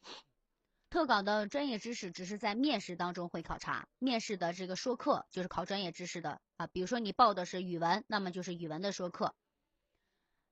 [0.92, 9.34] 特岗的专业知识只是在面试当中会考察，面试的这个说课就是考专业知识的啊，比如说你报的是语文，那么就是语文的说课，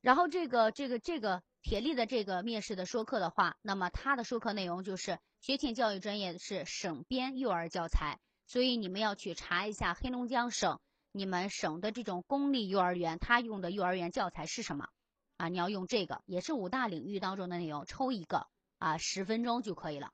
[0.00, 1.42] 然后这个这个这个。
[1.62, 10.80] 铁力的这个面试的说课的话，那么他的说课内容就是学前教育专业是省编幼儿教材，所以你们要去查一下黑龙江省
[11.12, 14.88] 你们省的这种公立幼儿园，他用的幼儿园教材是什么
[15.36, 15.48] 啊？
[15.48, 18.46] 你要用这个，也是五大领域当中的内容，抽一个
[18.78, 20.10] 啊，十分钟就可以了。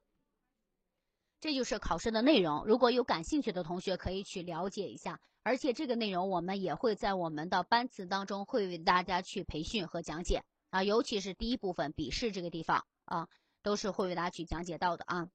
[1.47, 10.42] 这就是考试的内容，如果有感兴趣的同学可以去了解一下，而且这个内容我们也会在我们的班次当中会为大家去培训和讲解。
[10.70, 13.28] 啊，尤其是第一部分笔试这个地方啊，
[13.62, 15.28] 都是会为大家去讲解到的啊。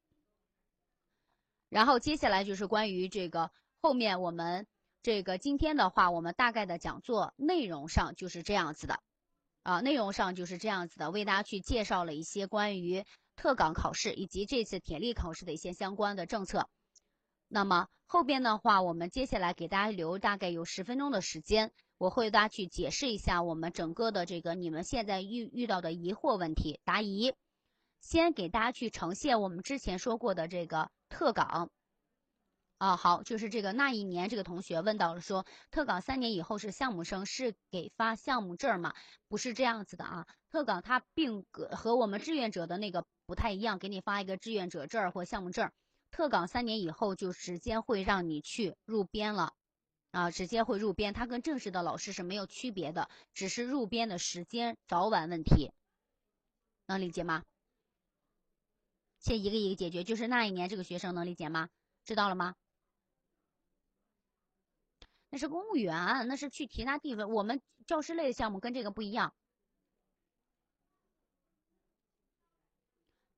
[1.70, 3.50] 然后接下来就是关于这个
[3.82, 4.68] 后面我们
[5.02, 9.00] 这个今天的话，我们大概的讲座内容上就是这样子的
[9.64, 13.06] 啊，内容上就是这样子的，为大家去介绍了一些关于
[13.42, 16.70] 特岗考试以及这次铁力考试的一些相关的政策。
[17.48, 21.72] 那么后边的话，我们接下来给大家留大概有十分钟的时间。
[21.98, 27.34] 我会大家去解释一下我们整个的这个你们现在遇遇到的疑惑问题答疑，
[28.00, 31.72] 先给大家去呈现我们之前说过的这个特岗，
[32.78, 38.94] 啊好，就是这个那一年这个同学问到了说特岗三年以后是项目生是给发项目证吗？
[39.28, 45.72] 不是这样子的啊，特岗它并和我们志愿者的那个不太一样，给你发一个志愿者证或项目证，
[46.12, 49.54] 特岗三年以后就直接会让你去入编了。
[50.12, 55.72] 啊，直接会入编，他跟正式的老师是没有区别的，只是入编的时间早晚问题，
[56.88, 57.46] 能理解吗？
[59.20, 61.70] 先一个一个解决，就是那一年这个学生能理解吗？
[62.04, 62.56] 知道了吗？
[65.30, 69.34] 那是公务员，那是去其他地方，我们教师类的项目跟这个不一样。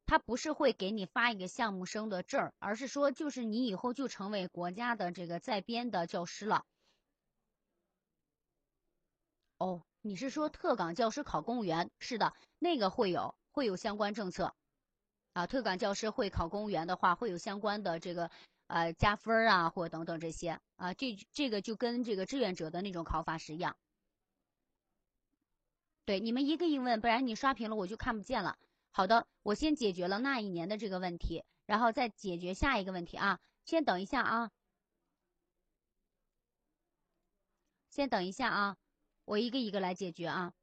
[0.05, 6.65] 他不是会给你发一个项目生的证儿，而是说就是你以后就成为国家的这个在编的教师了。
[9.57, 11.89] 哦，你是说特岗教师考公务员？
[11.99, 14.53] 是的，那个会有会有相关政策，
[15.31, 18.29] 啊，特岗教师会考公务员的话，会有相关的这个
[18.67, 23.77] 呃加分啊，或等等这些啊，这这个就跟这个志愿者的那种考法是一样。
[26.03, 28.57] 对，你们一个一问，不然你刷屏了我就看不见了。
[28.95, 33.39] 好的，我先解决了那一年的这个问题，然后再解决下一个问题啊。
[33.65, 34.51] 先等一下啊，
[37.89, 38.77] 先等一下啊，
[39.25, 40.53] 我一个一个来解决啊。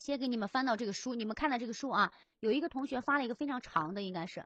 [0.00, 4.44] 先给你们翻到这个书，你们看到这个书啊，有一个同学发了一个非常长的，应该是，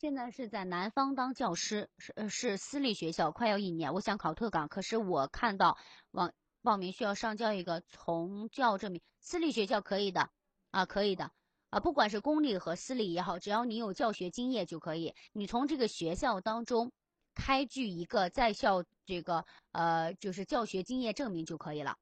[0.00, 5.78] 现在是在南方当教师，是是私立学校，快要一年，我想考特岗，可是我看到
[6.10, 10.30] 网报名需要上交一个从教证明，私立学校可以的
[10.72, 11.30] 啊，可以的。
[11.74, 15.12] 啊，不管是公立和私立也好，只要你有教学经验就可以。
[15.32, 16.92] 你从这个学校当中
[17.34, 21.98] 开具一个在校这个呃，就是教学经验证明就可以了，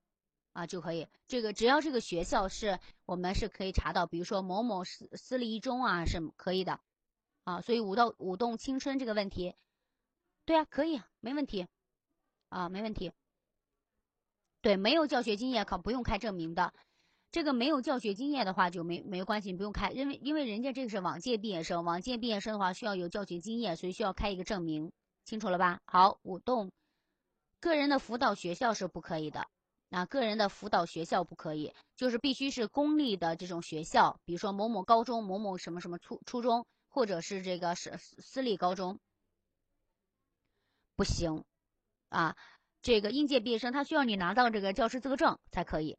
[0.53, 1.09] 啊，就可以。
[1.27, 6.79] 这个只要这个学校是我们是可以查到，比如说某某私私立一中啊，是可以的，
[7.45, 9.55] 啊，所以舞动舞动青春这个问题，
[10.45, 11.67] 对啊，可以，没问题，
[12.51, 13.11] 啊，没问题。
[14.61, 16.75] 对，没有教学经验可不用开证明的。
[17.33, 24.93] 这个没有教学经验的话就没没关系，不用开，因为因为人家这个是往届毕业生，往届毕业生的话需要有教学经验，所以需要开一个证明，
[25.25, 25.81] 清楚了吧？
[25.87, 26.71] 好，舞动，
[27.59, 29.47] 个人的辅导学校是不可以的，
[29.89, 39.01] 啊，个人的辅导学校不可以，就是必须是公立的这种学校，比如说某某高中、某某什么什么初初中，或者是这个是私立高中，
[40.97, 41.45] 不行，
[42.11, 42.37] 啊，
[42.83, 45.97] 这个应届毕业生他需要你拿到这个教师资格证才可以。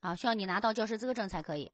[0.00, 1.72] 啊，需要你拿到教师资格证才可以。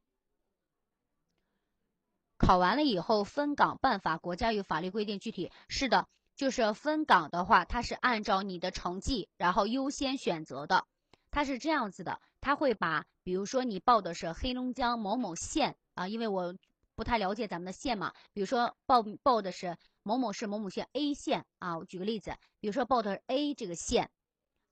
[2.39, 5.53] 考完了以后分岗办法，国家有法律规定具体。
[5.69, 10.87] 是的，就是分岗的话，它是按照你的成绩，然后优先选择的。
[11.31, 16.55] 它是这样子的，他会把，比如说你报的是黑龙江某某县啊，因为我
[16.95, 24.11] 不太了解咱们的县嘛，比如说报报的是某某市某某县 A 县啊，我举个例子，比如说报的 A 这个县。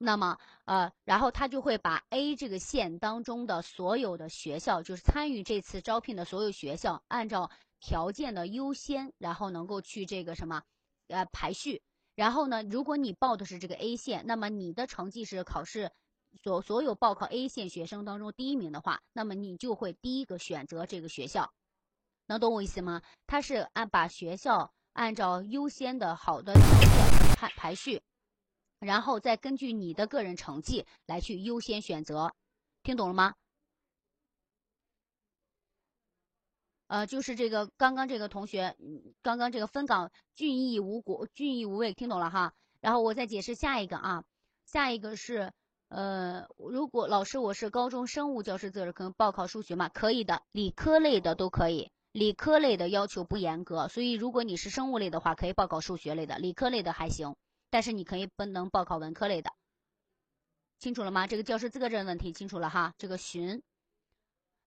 [0.03, 10.62] 那么，呃，然后他就会把 A 这个县当中的所有的学校，就是参与这次招聘的所有学校，按照条件的优先，然后能够去这个什么，
[11.09, 11.82] 呃，排序。
[12.14, 15.92] 然后呢，如果你报的是这个 A 县，那么你的成绩是考试
[16.42, 21.53] 所所有报考 A 县学生当中第一名的话，那么你就会第一个选择这个学校，
[22.26, 23.03] 能懂我意思吗？
[23.26, 26.55] 他是按把学校按照优先的好的
[27.36, 28.01] 排排序。
[28.81, 32.35] 然后再根据你的个人成绩来去优先选择，
[32.83, 33.35] 听懂了吗？
[36.89, 38.76] 呃，就是这个刚刚这个同学，
[39.22, 42.53] 刚刚这个分岗俊逸无果，俊逸无畏，听懂了哈？
[42.81, 44.24] 然后我再解释下一个啊，
[44.64, 45.53] 下一个是
[45.89, 49.89] 呃，如果老师我是高中生物教师资格可能报考数学嘛？
[49.89, 57.37] 可以的，理科类的都可以，理科类的要求不严格，所以如果你是生物类的话，可以报考数学类的，理科类的还行。
[57.71, 59.53] 但是你可以不能报考文科类的，
[60.79, 61.27] 清楚了吗？
[61.27, 62.93] 这个教师资格证问题清楚了哈？
[62.99, 63.62] 这个询，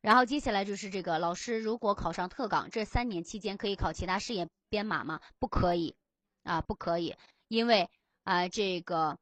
[0.02, 5.20] 然后接下来就是这个老师如果考上特岗，这三年期间可以考其他事业编码吗？
[5.38, 5.96] 不可以，
[6.44, 7.16] 啊，不可以，
[7.48, 7.90] 因为
[8.24, 9.18] 啊这个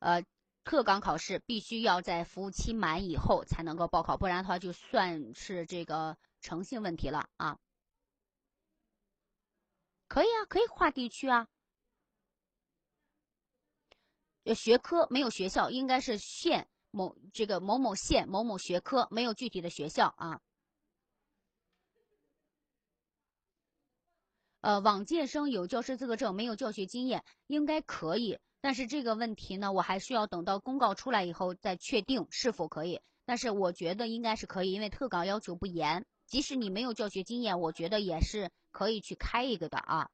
[0.00, 0.24] 呃
[0.64, 7.58] 特岗考试必须要在服务期满以后才能够报考，不然的话就算是这个诚信问题了啊。
[10.08, 11.46] 可以啊，可以划地区啊。
[14.54, 20.40] 学科没有学校，应该是县某这个某某县某某学科，没有具体的学校啊。
[24.60, 28.38] 呃，往届生有教师资格证，没有教学经验，应该可以。
[28.60, 33.00] 但是这个问题呢，我还需要等到公告出来以后再确定是否可以。
[33.24, 40.10] 但是我觉得应该是可以，因为特岗要求不严，即使你没有教学经验，我觉得也是可以去开一个的啊。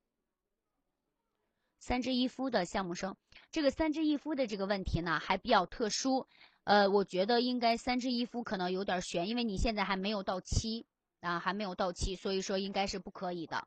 [1.80, 3.16] 三支一夫的项目生，
[3.56, 6.28] 这个三支一扶的这个问题呢还比较特殊，
[6.64, 10.86] 呃，我觉得应该三支一扶可能有点悬，因为你现在还没有到期
[11.22, 13.66] 啊，还没有到期，所以说应该是不可以的。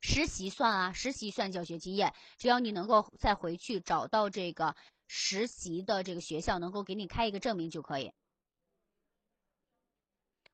[0.00, 4.74] 实习算啊，实习算教学经验，只要你能够再回去找到这个
[5.06, 8.14] 实习的这个学校，能够给你开一个证明就可以。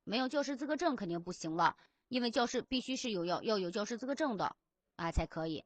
[0.03, 1.77] 没有教师资格证肯定不行了，
[2.09, 4.57] 因为教师必须是有要要有教师资格证的
[4.97, 5.65] 啊才可以。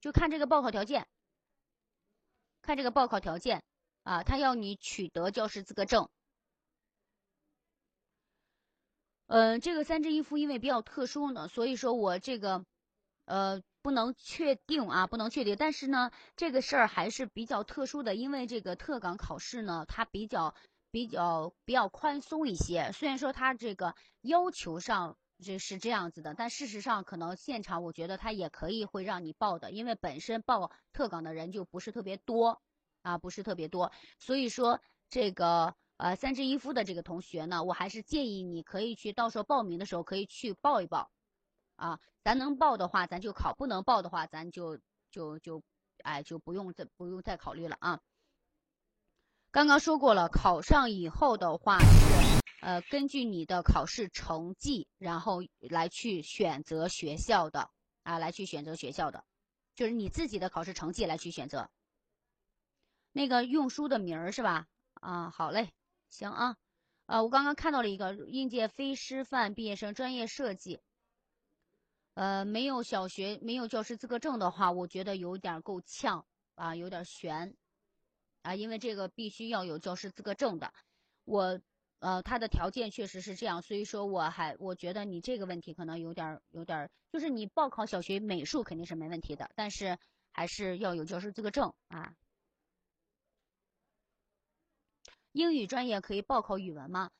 [0.00, 1.08] 就看这个报考条件，
[2.68, 3.64] 看这个报考条件
[4.02, 6.06] 啊，他要你取得教师资格证。
[9.26, 12.66] 嗯，这个三支一扶因为比较特殊呢，所以说我这个，
[13.24, 15.56] 呃，不能确定啊，不能确定。
[15.58, 20.54] 但是呢，这个事儿还是比较特殊的，因为这个特岗考试呢，它比较
[20.90, 22.92] 比较比较宽松一些。
[22.92, 32.60] 虽然说它这个要求上这是这样子的，但事实上可能现场我觉得他也可以会让你报的，因为本身报特岗的人就不是特别多
[33.02, 34.80] 啊，不是特别多，所以说
[35.10, 35.74] 这个。
[36.00, 41.10] 呃，三支一扶的这个同学呢，我还是建议你可以去，到时候报名的时候可以去报一报，
[41.74, 44.78] 啊，咱能报的话咱就考，不能报的话咱就
[45.10, 45.60] 就就，
[46.04, 47.98] 哎，就不用再不用再考虑了啊。
[49.50, 57.70] 刚刚说过了，考上以后的话是，呃，根据你的考试成绩，然后来去选择学校的，
[58.02, 59.24] 啊，来去选择学校的，
[59.74, 61.70] 就是你自己的考试成绩来去选择。
[63.12, 64.66] 那个用书的名儿是吧？
[64.94, 65.70] 啊，好嘞。
[66.10, 66.56] 行啊，
[67.04, 70.80] 啊，我刚刚看到了一个应届非师范毕业生专业设计，
[72.14, 76.24] 呃，没有小学没有教师资格证的话，我觉得有点够呛
[76.54, 77.54] 啊，有点悬
[78.40, 80.72] 啊，因为这个必须要有教师资格证的。
[81.24, 81.60] 我
[82.00, 89.98] 呃，他的条件确实是这样，所以说我还我觉得你这个问题可能有点有点，就是你报考小学美术肯定是没问题的，但是
[90.32, 92.14] 还是要有教师资格证啊。
[95.32, 97.10] 英语专业可以报考语文吗？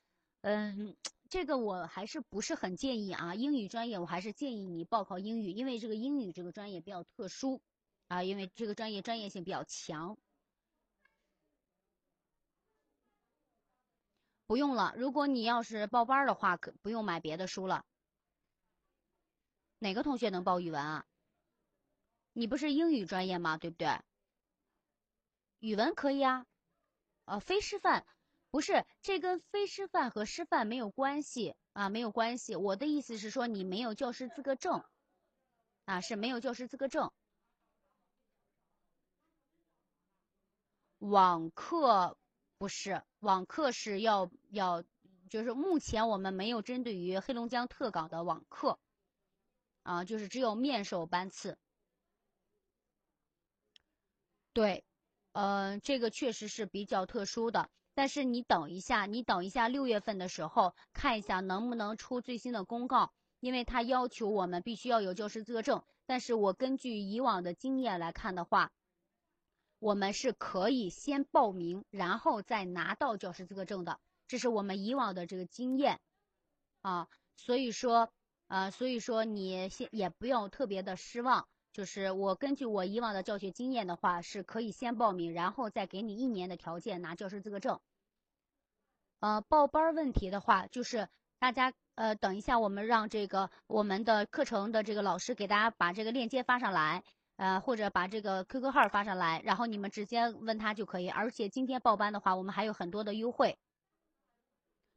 [0.41, 0.95] 嗯，
[1.29, 3.35] 这个我还是不是很建议啊。
[3.35, 7.61] 英语专业我还是建议你报考英语，因为这个英语这个专业比较特殊
[8.07, 10.17] 啊，因为这个专业专业性比较强。
[14.49, 17.85] 不用了，如果你要是报班的话，可不用买别的书了。
[19.77, 21.05] 哪个同学能报语文啊？
[22.33, 23.59] 你不是英语专业吗？
[23.59, 24.01] 对不对？
[25.59, 26.47] 语文可以啊。
[27.25, 28.07] 呃，非师范，
[28.49, 32.55] 不是这跟非师范和师范没有关系啊，没有关系。
[32.55, 34.83] 我的意思是说，你没有教师资格证，
[35.85, 37.11] 啊，是没有教师资格证。
[40.97, 42.17] 网课
[42.57, 44.83] 不是，网课是要要，
[45.29, 48.79] 就是目前我们没有针对于黑龙江特岗的网课，
[49.83, 51.57] 啊，就是只有面授班次。
[54.53, 54.83] 对。
[55.33, 65.83] 嗯，这个确实是比较特殊的，但是你等一下，你等一下，六月份的时候看一下能不能出最新的公告，因为他要求我们必须要有教师资格证。
[66.07, 68.71] 但是我根据以往的经验来看的话，
[69.79, 75.99] 我们是可以先报名，然后再拿到教师资格证的，这是我们以往的这个经验，
[76.81, 78.11] 啊，所以说，
[78.47, 81.47] 呃，所以说你先也不要特别的失望。
[81.71, 87.79] 就是我根据我以往的教学经验的话，是可以先报名，然后再给你一年的条件拿教师资格证。
[89.19, 91.07] 呃，报班问题的话，就是
[91.37, 97.03] 大家呃等一下，我们让这个我们的课程的这个老师给大家把这个链接发上来，
[97.39, 101.09] 呃或者把这个 QQ 号发上来，然后你们直接问他就可以。
[101.09, 103.57] 而且今天报班的话，我们还有很多的优惠。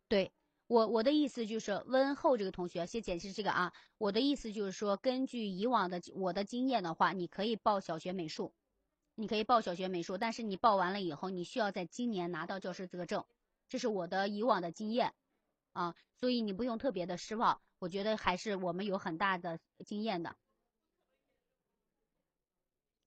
[0.09, 0.33] 对。
[0.69, 8.55] 我我的意思就是温厚这个同学先解释这个啊，我的意思就是说，根据以往的我的经验的话，你可以报小学美术，
[9.15, 13.27] 你可以报小学美术，但是你报完了以后，你需要在今年拿到教师资格证，
[13.69, 15.13] 这是我的以往的经验，
[15.75, 20.37] 啊，所以你不用特别的失望，我觉得还是我们有很大的经验的，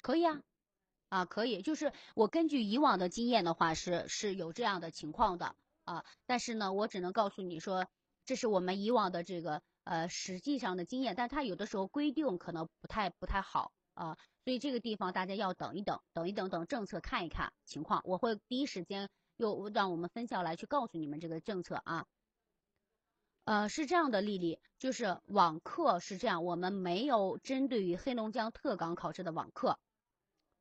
[0.05, 0.39] 可以啊，
[1.09, 5.55] 啊可以，就是我根据以往的经验的话，是是有这样的情况的。
[5.83, 7.87] 啊，但是呢，我只能告诉你说，
[8.23, 22.05] 这是我们以往的这个呃实际上的经验，但它有的时候规定可能不太不太好啊，所以这个地方大家要等一等，等一等，等政策看一看情况，我会第一时间又让我们分校来去告诉你们这个政策啊。
[23.45, 29.79] 呃，是这样的，丽丽，就是网课是这样，我们没有针对于黑龙江特岗考试的网课，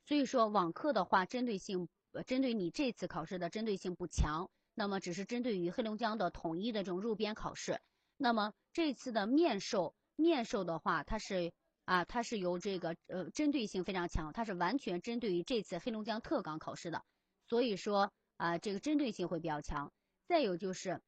[0.07, 4.51] 所以说网课的话，针对性呃针对你这次考试的针对性不强。
[4.77, 7.81] 那么只是针对于黑龙江的统一的这种入编考试，
[8.17, 11.53] 那么这次的面授面授的话，它是
[11.85, 17.05] 啊，它是由这个呃针对性非常强，它是完全针对于这次黑龙江特岗考试的，
[17.47, 19.93] 所以说啊这个针对性会比较强。
[20.27, 21.01] 再有就是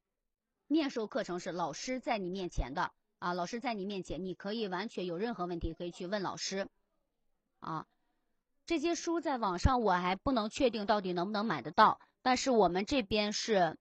[0.67, 6.69] 面授课程是老师在你面前的啊，老师在你面前，你可以完全有任何问题可以去问老师，
[7.59, 7.85] 啊，
[8.67, 13.77] 这些书在网上我还不能确定到底能不能买得到，但是我们这边是，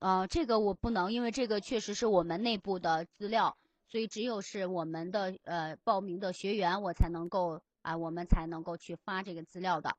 [0.00, 3.56] 呃，这个我不能，因为这个确实是我们内部的资料，
[3.88, 9.96] 所以只有是我们的呃报名的学员，我才能够啊，我们才能够去发这个资料的，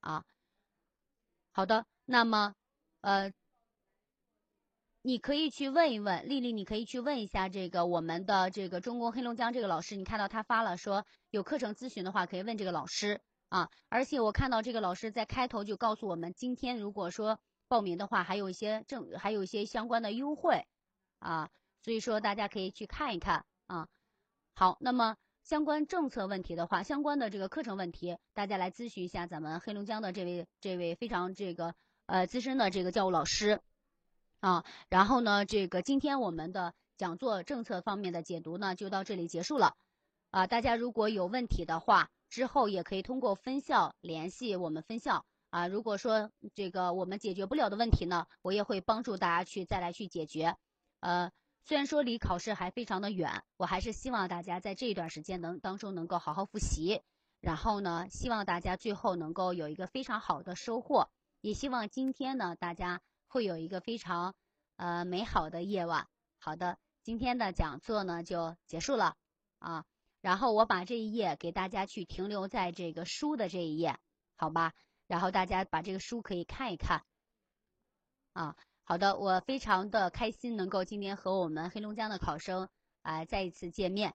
[0.00, 0.24] 啊，
[1.52, 2.54] 好的，那么，
[3.02, 3.30] 呃。
[5.04, 13.68] 你可以去问一问丽丽，你可以去问一下这个我们的这个中国黑龙江这个老师，你看到他发了说有课程咨询的话，可以问这个老师啊。
[13.88, 20.68] 而且我看到这个老师在开头就告诉我们，今天如果说报名的话，还有一些正还有一些相关的优惠
[21.18, 21.50] 啊，
[21.82, 23.88] 所以说大家可以去看一看啊。
[24.54, 31.74] 好，那么相关政策问题的话，相关的这个课程问题，大家来咨询一下咱们黑龙江的这位这位非常这个
[32.06, 33.60] 呃资深的这个教务老师。
[34.42, 39.76] 啊，然后呢，这个今天我们的讲座政策方面的解读呢，就到这里结束了。
[40.32, 45.24] 啊，大家如果有问题的话，之后也可以通过分校联系我们分校。
[45.50, 50.56] 啊，如果说这个我们解决不了的问题呢，我也会帮助大家去再来去解决。
[50.98, 51.30] 呃，
[51.62, 57.00] 虽然说离考试还非常的远，我还是希望大家在这一段时间能当中能够好好复习。
[57.40, 61.10] 然后呢，希望大家最后能够有一个非常好的收获。
[61.42, 63.00] 也希望今天呢，大家。
[63.32, 64.34] 会有一个非常，
[64.76, 66.06] 呃美好的夜晚。
[66.38, 69.16] 好的，今天的讲座呢就结束了
[69.58, 69.86] 啊。
[70.20, 73.98] 然后我把这一页给大家去停留在这个书的这一页，
[74.36, 74.74] 好吧？
[75.06, 77.04] 然后大家把这个书可以看一看。
[78.34, 78.54] 啊，
[78.84, 82.68] 好的，我非常的开心能够今天和我们黑龙江的考生
[83.00, 84.12] 啊再一次见面。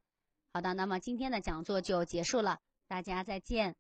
[0.54, 3.76] 好的，那么今天的讲座就结束了，大家再见。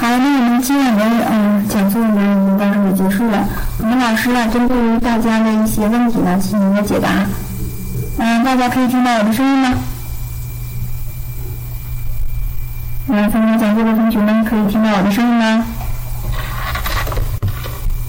[0.00, 1.19] 好，那我们今晚的
[1.68, 3.46] 讲座呢，我们到这里结束了。
[3.78, 7.08] 我们老师呢，针对于大家的一些问题呢，进行一个解答。
[8.18, 9.74] 嗯，大家可以听到我的声音吗？
[13.08, 15.64] 嗯，参加讲座的同学们可以听到我的声音吗？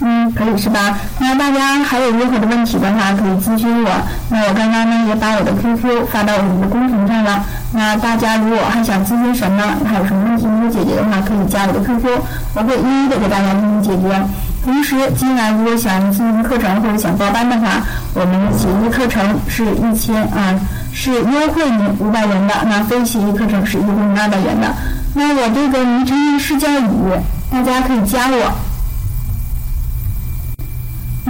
[0.04, 0.97] 嗯，可以是吧？
[1.20, 3.89] 那大家还有任何的问题的话，可以咨询我。
[4.30, 7.43] 那我刚刚呢也把我的 QQ 发到我们的公屏上了。
[7.74, 12.20] 那大家如果还想咨询什么，还有什么问题没有解决的话，可以加我的 QQ，
[12.56, 14.22] 我会一一的给大家进行解决。
[14.64, 17.82] 同时，今晚如果想进行课程或者想报班的话，
[18.14, 20.54] 我们协议课程是一千啊，
[20.93, 22.54] 是优惠你五百元的。
[22.68, 24.68] 那非协议课程是优惠你二百元的。
[25.14, 27.14] 那我这个昵称是教雨，
[27.52, 28.52] 大家可以加我。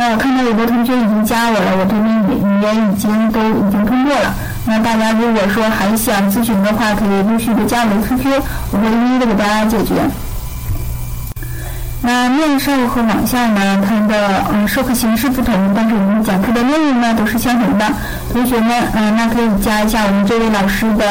[0.02, 2.34] 那我看到有的同学已经加我了，我这边也
[2.66, 4.34] 也已经都已经通过了。
[4.66, 8.42] 那大家如果说还想咨询的话，可以陆续的加我的 QQ，
[8.72, 9.94] 我会一一的给大家解决。
[12.02, 17.86] 那面授和网校呢，它的嗯授课形式不同，但是我们讲课的内容呢都是相同的。
[18.34, 21.06] 同学们，嗯，那可以加一下我们这位老师的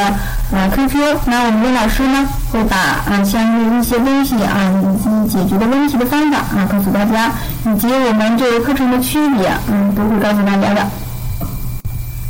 [0.51, 7.31] 呃 QQ，那我们的老师呢会把啊相应的一些东西啊以及解决的问题的方法啊告诉大家，
[7.67, 10.87] 以及我们这个课程的区别，嗯，都会告诉大家的。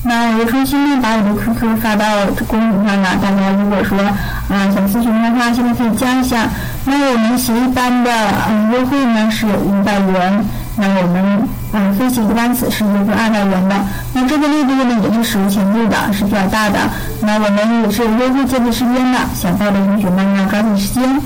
[0.03, 2.05] 那我重新呢把我的 QQ 发到
[2.49, 6.49] 公屏上了，大家如果说啊想咨询的话，现在可以加一下。
[6.85, 8.11] 那我们协议班的
[8.49, 10.45] 嗯优惠呢是五百元，
[10.77, 13.75] 那我们嗯非协议班次是优惠二百元的。
[14.12, 16.79] 那这个力度呢也是史无前例的，是比较大的。
[17.23, 21.21] 那我们也是优惠截止时间的，想报的同学们要抓紧时间。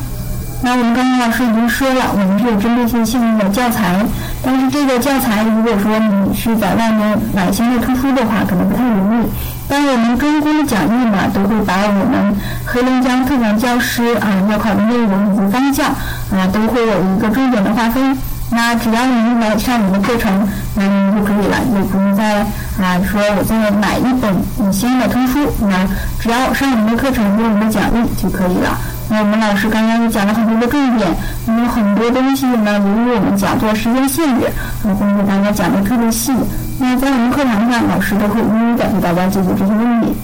[0.62, 3.96] 那我们刚刚老师已经说了，我们是有针对性性的教材，
[4.42, 9.26] 但是这个教材如果说你是在外面买相对图书的话，可能不太容易。
[9.68, 12.34] 但我们中公的讲义呢，都会把我们
[12.64, 15.86] 黑龙江特岗教师啊要考的内容以及方向
[16.32, 18.16] 啊，都会有一个重点的划分。
[18.54, 22.40] 那只要您来上我们的课程，那您就可以了，也不用再
[22.78, 25.84] 啊说我再买一本你新的图书，那
[26.20, 28.78] 只要上我们的课程有我们的讲义就可以了。
[29.10, 31.10] 那我们老师刚刚也讲了很多的重点，
[31.46, 34.46] 有很多东西呢，由于我们讲座时间限制，
[34.84, 36.32] 我会给大家讲的特别细。
[36.78, 40.14] 那在我们课堂上，老师都会一一的给大家解决这些问题。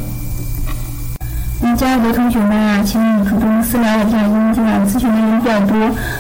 [1.71, 5.79] 那加油的同学们啊，请你主动私聊我一下，因为今晚咨询的人比较多，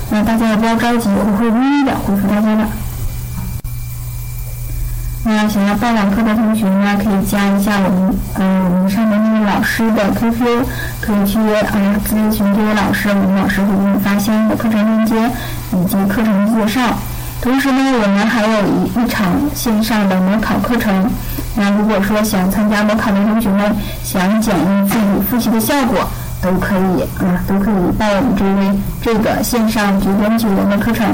[0.08, 2.64] 那大家也不要着急，我会一一的回复大家的。
[5.24, 10.64] 那想要报网课的同学呢，可以加一下我们，嗯，我们上面那位老师的 QQ，
[11.00, 15.16] 可以去嗯咨询这位老师，我们老师会给你发相应的课程链接
[15.72, 16.80] 以及课程介绍。
[17.42, 21.10] 同时呢，我们还有一一场线上的模考课程。
[21.56, 26.08] 那如果说想参加模考的同学们，想检验自己复习的效果，
[26.40, 31.06] 都可以啊，都可以报我们这位这个线上九点九元的课程。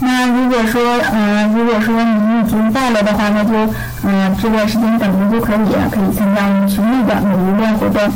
[0.00, 0.80] 那如果说，
[1.12, 3.54] 呃，如果说你已经到了的话，那就，
[4.02, 8.12] 呃，这段时间等着就可以，可以参加我们群里的每一个活动。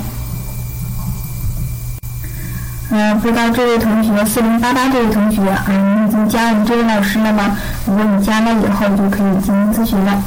[2.90, 7.56] 嗯，不知道这位同学四零八八这位同学啊，你已经加我们这位老师了吗？
[7.86, 10.22] 如果你加了以后，就可以进行咨询了。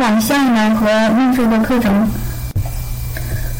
[0.00, 2.08] 那我们网校呢和面授的课程。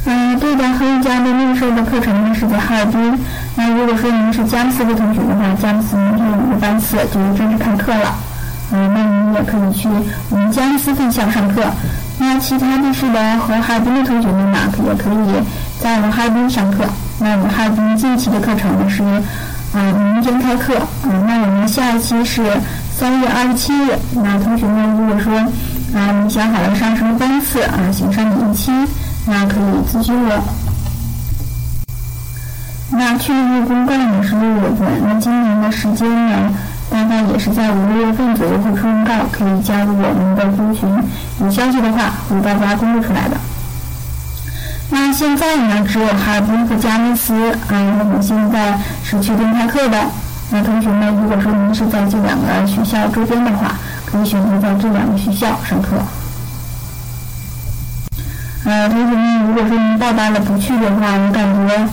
[0.06, 3.18] 嗯，对的，黑加的面授的课程呢是在哈尔滨。
[3.54, 8.14] 那如果说您是佳木斯的同学的话，佳木斯明天有个班次就是正式开课了。
[8.72, 9.86] 嗯，那您也可以去
[10.30, 11.62] 我们佳木斯分校上课。
[12.18, 15.42] 那其他地市的和哈尔滨的同学们呢，也可以
[15.78, 16.84] 在我们哈尔滨上课。
[17.18, 19.02] 那我们哈尔滨近期的课程呢是，
[19.74, 20.72] 嗯，明天开课。
[21.04, 22.42] 嗯，那我们下一期是
[22.96, 23.92] 三月二十七日。
[24.14, 25.32] 那同学们如果说，
[25.94, 28.70] 啊，你想好了上什么班次啊，想上哪一期？
[29.26, 30.42] 那可以咨询我。
[32.92, 36.52] 那去年的公告呢是六月份，那今年的时间呢，
[36.90, 40.88] 大概也是在五六月份左右会出公告，可以加入我们的咨询。
[41.40, 43.36] 有消息的话，会大家公布出来的。
[44.90, 47.34] 那现在呢，只有哈尔滨和佳木斯
[47.68, 49.98] 啊，我们现在是确定开课的。
[50.52, 53.76] 那同学们，如果说您是在这两个学校周边的话，
[54.10, 55.88] 可以选择在这两个学校上课。
[58.64, 61.88] 呃，同学们，如果说您报班了不去的话，我感觉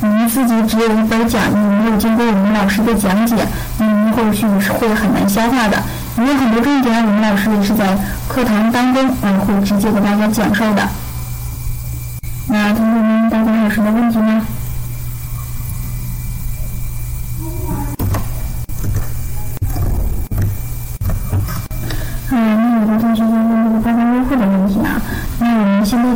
[0.00, 3.36] 您自己只有一本讲义，没有经过我们老师的讲解，
[3.78, 5.76] 您后续是会很难消化的。
[6.16, 7.96] 因为很多重点，我们老师也是在
[8.26, 10.82] 课堂当中，嗯，会直接给大家讲授的。
[12.48, 14.42] 那同学们，大家有什么问题吗？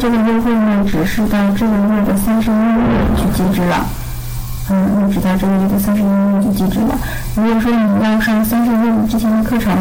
[0.02, 2.82] 这个优惠呢，只是到这个月的三十一日
[3.16, 3.86] 去截止了。
[4.68, 6.98] 嗯，一直到这个月的三十一日就截止了。
[7.36, 9.72] 如果说你要上三十一日之前的课程，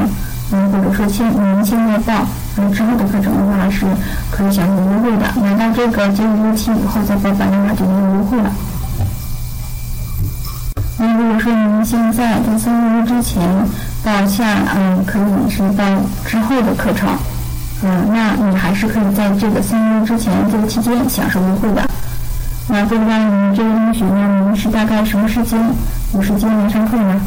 [0.54, 2.14] 嗯，或者说现您现在报，
[2.58, 3.84] 嗯，之后的课程的话是
[4.30, 5.26] 可以享有优惠的。
[5.42, 8.52] 拿到这个截止日期以后再报班的话就没有优惠了。
[11.00, 13.42] 那如果说您现在在三十一日之前
[14.04, 14.46] 报下，
[14.76, 15.84] 嗯，可以是报
[16.28, 17.10] 之后的课程。
[17.84, 21.82] 嗯，那你还是可以在这个三周之前这个期间享受优惠的。
[22.70, 25.60] 那不知道你这个同学呢，您是大概什么时间
[26.14, 27.20] 有时间来上课呢？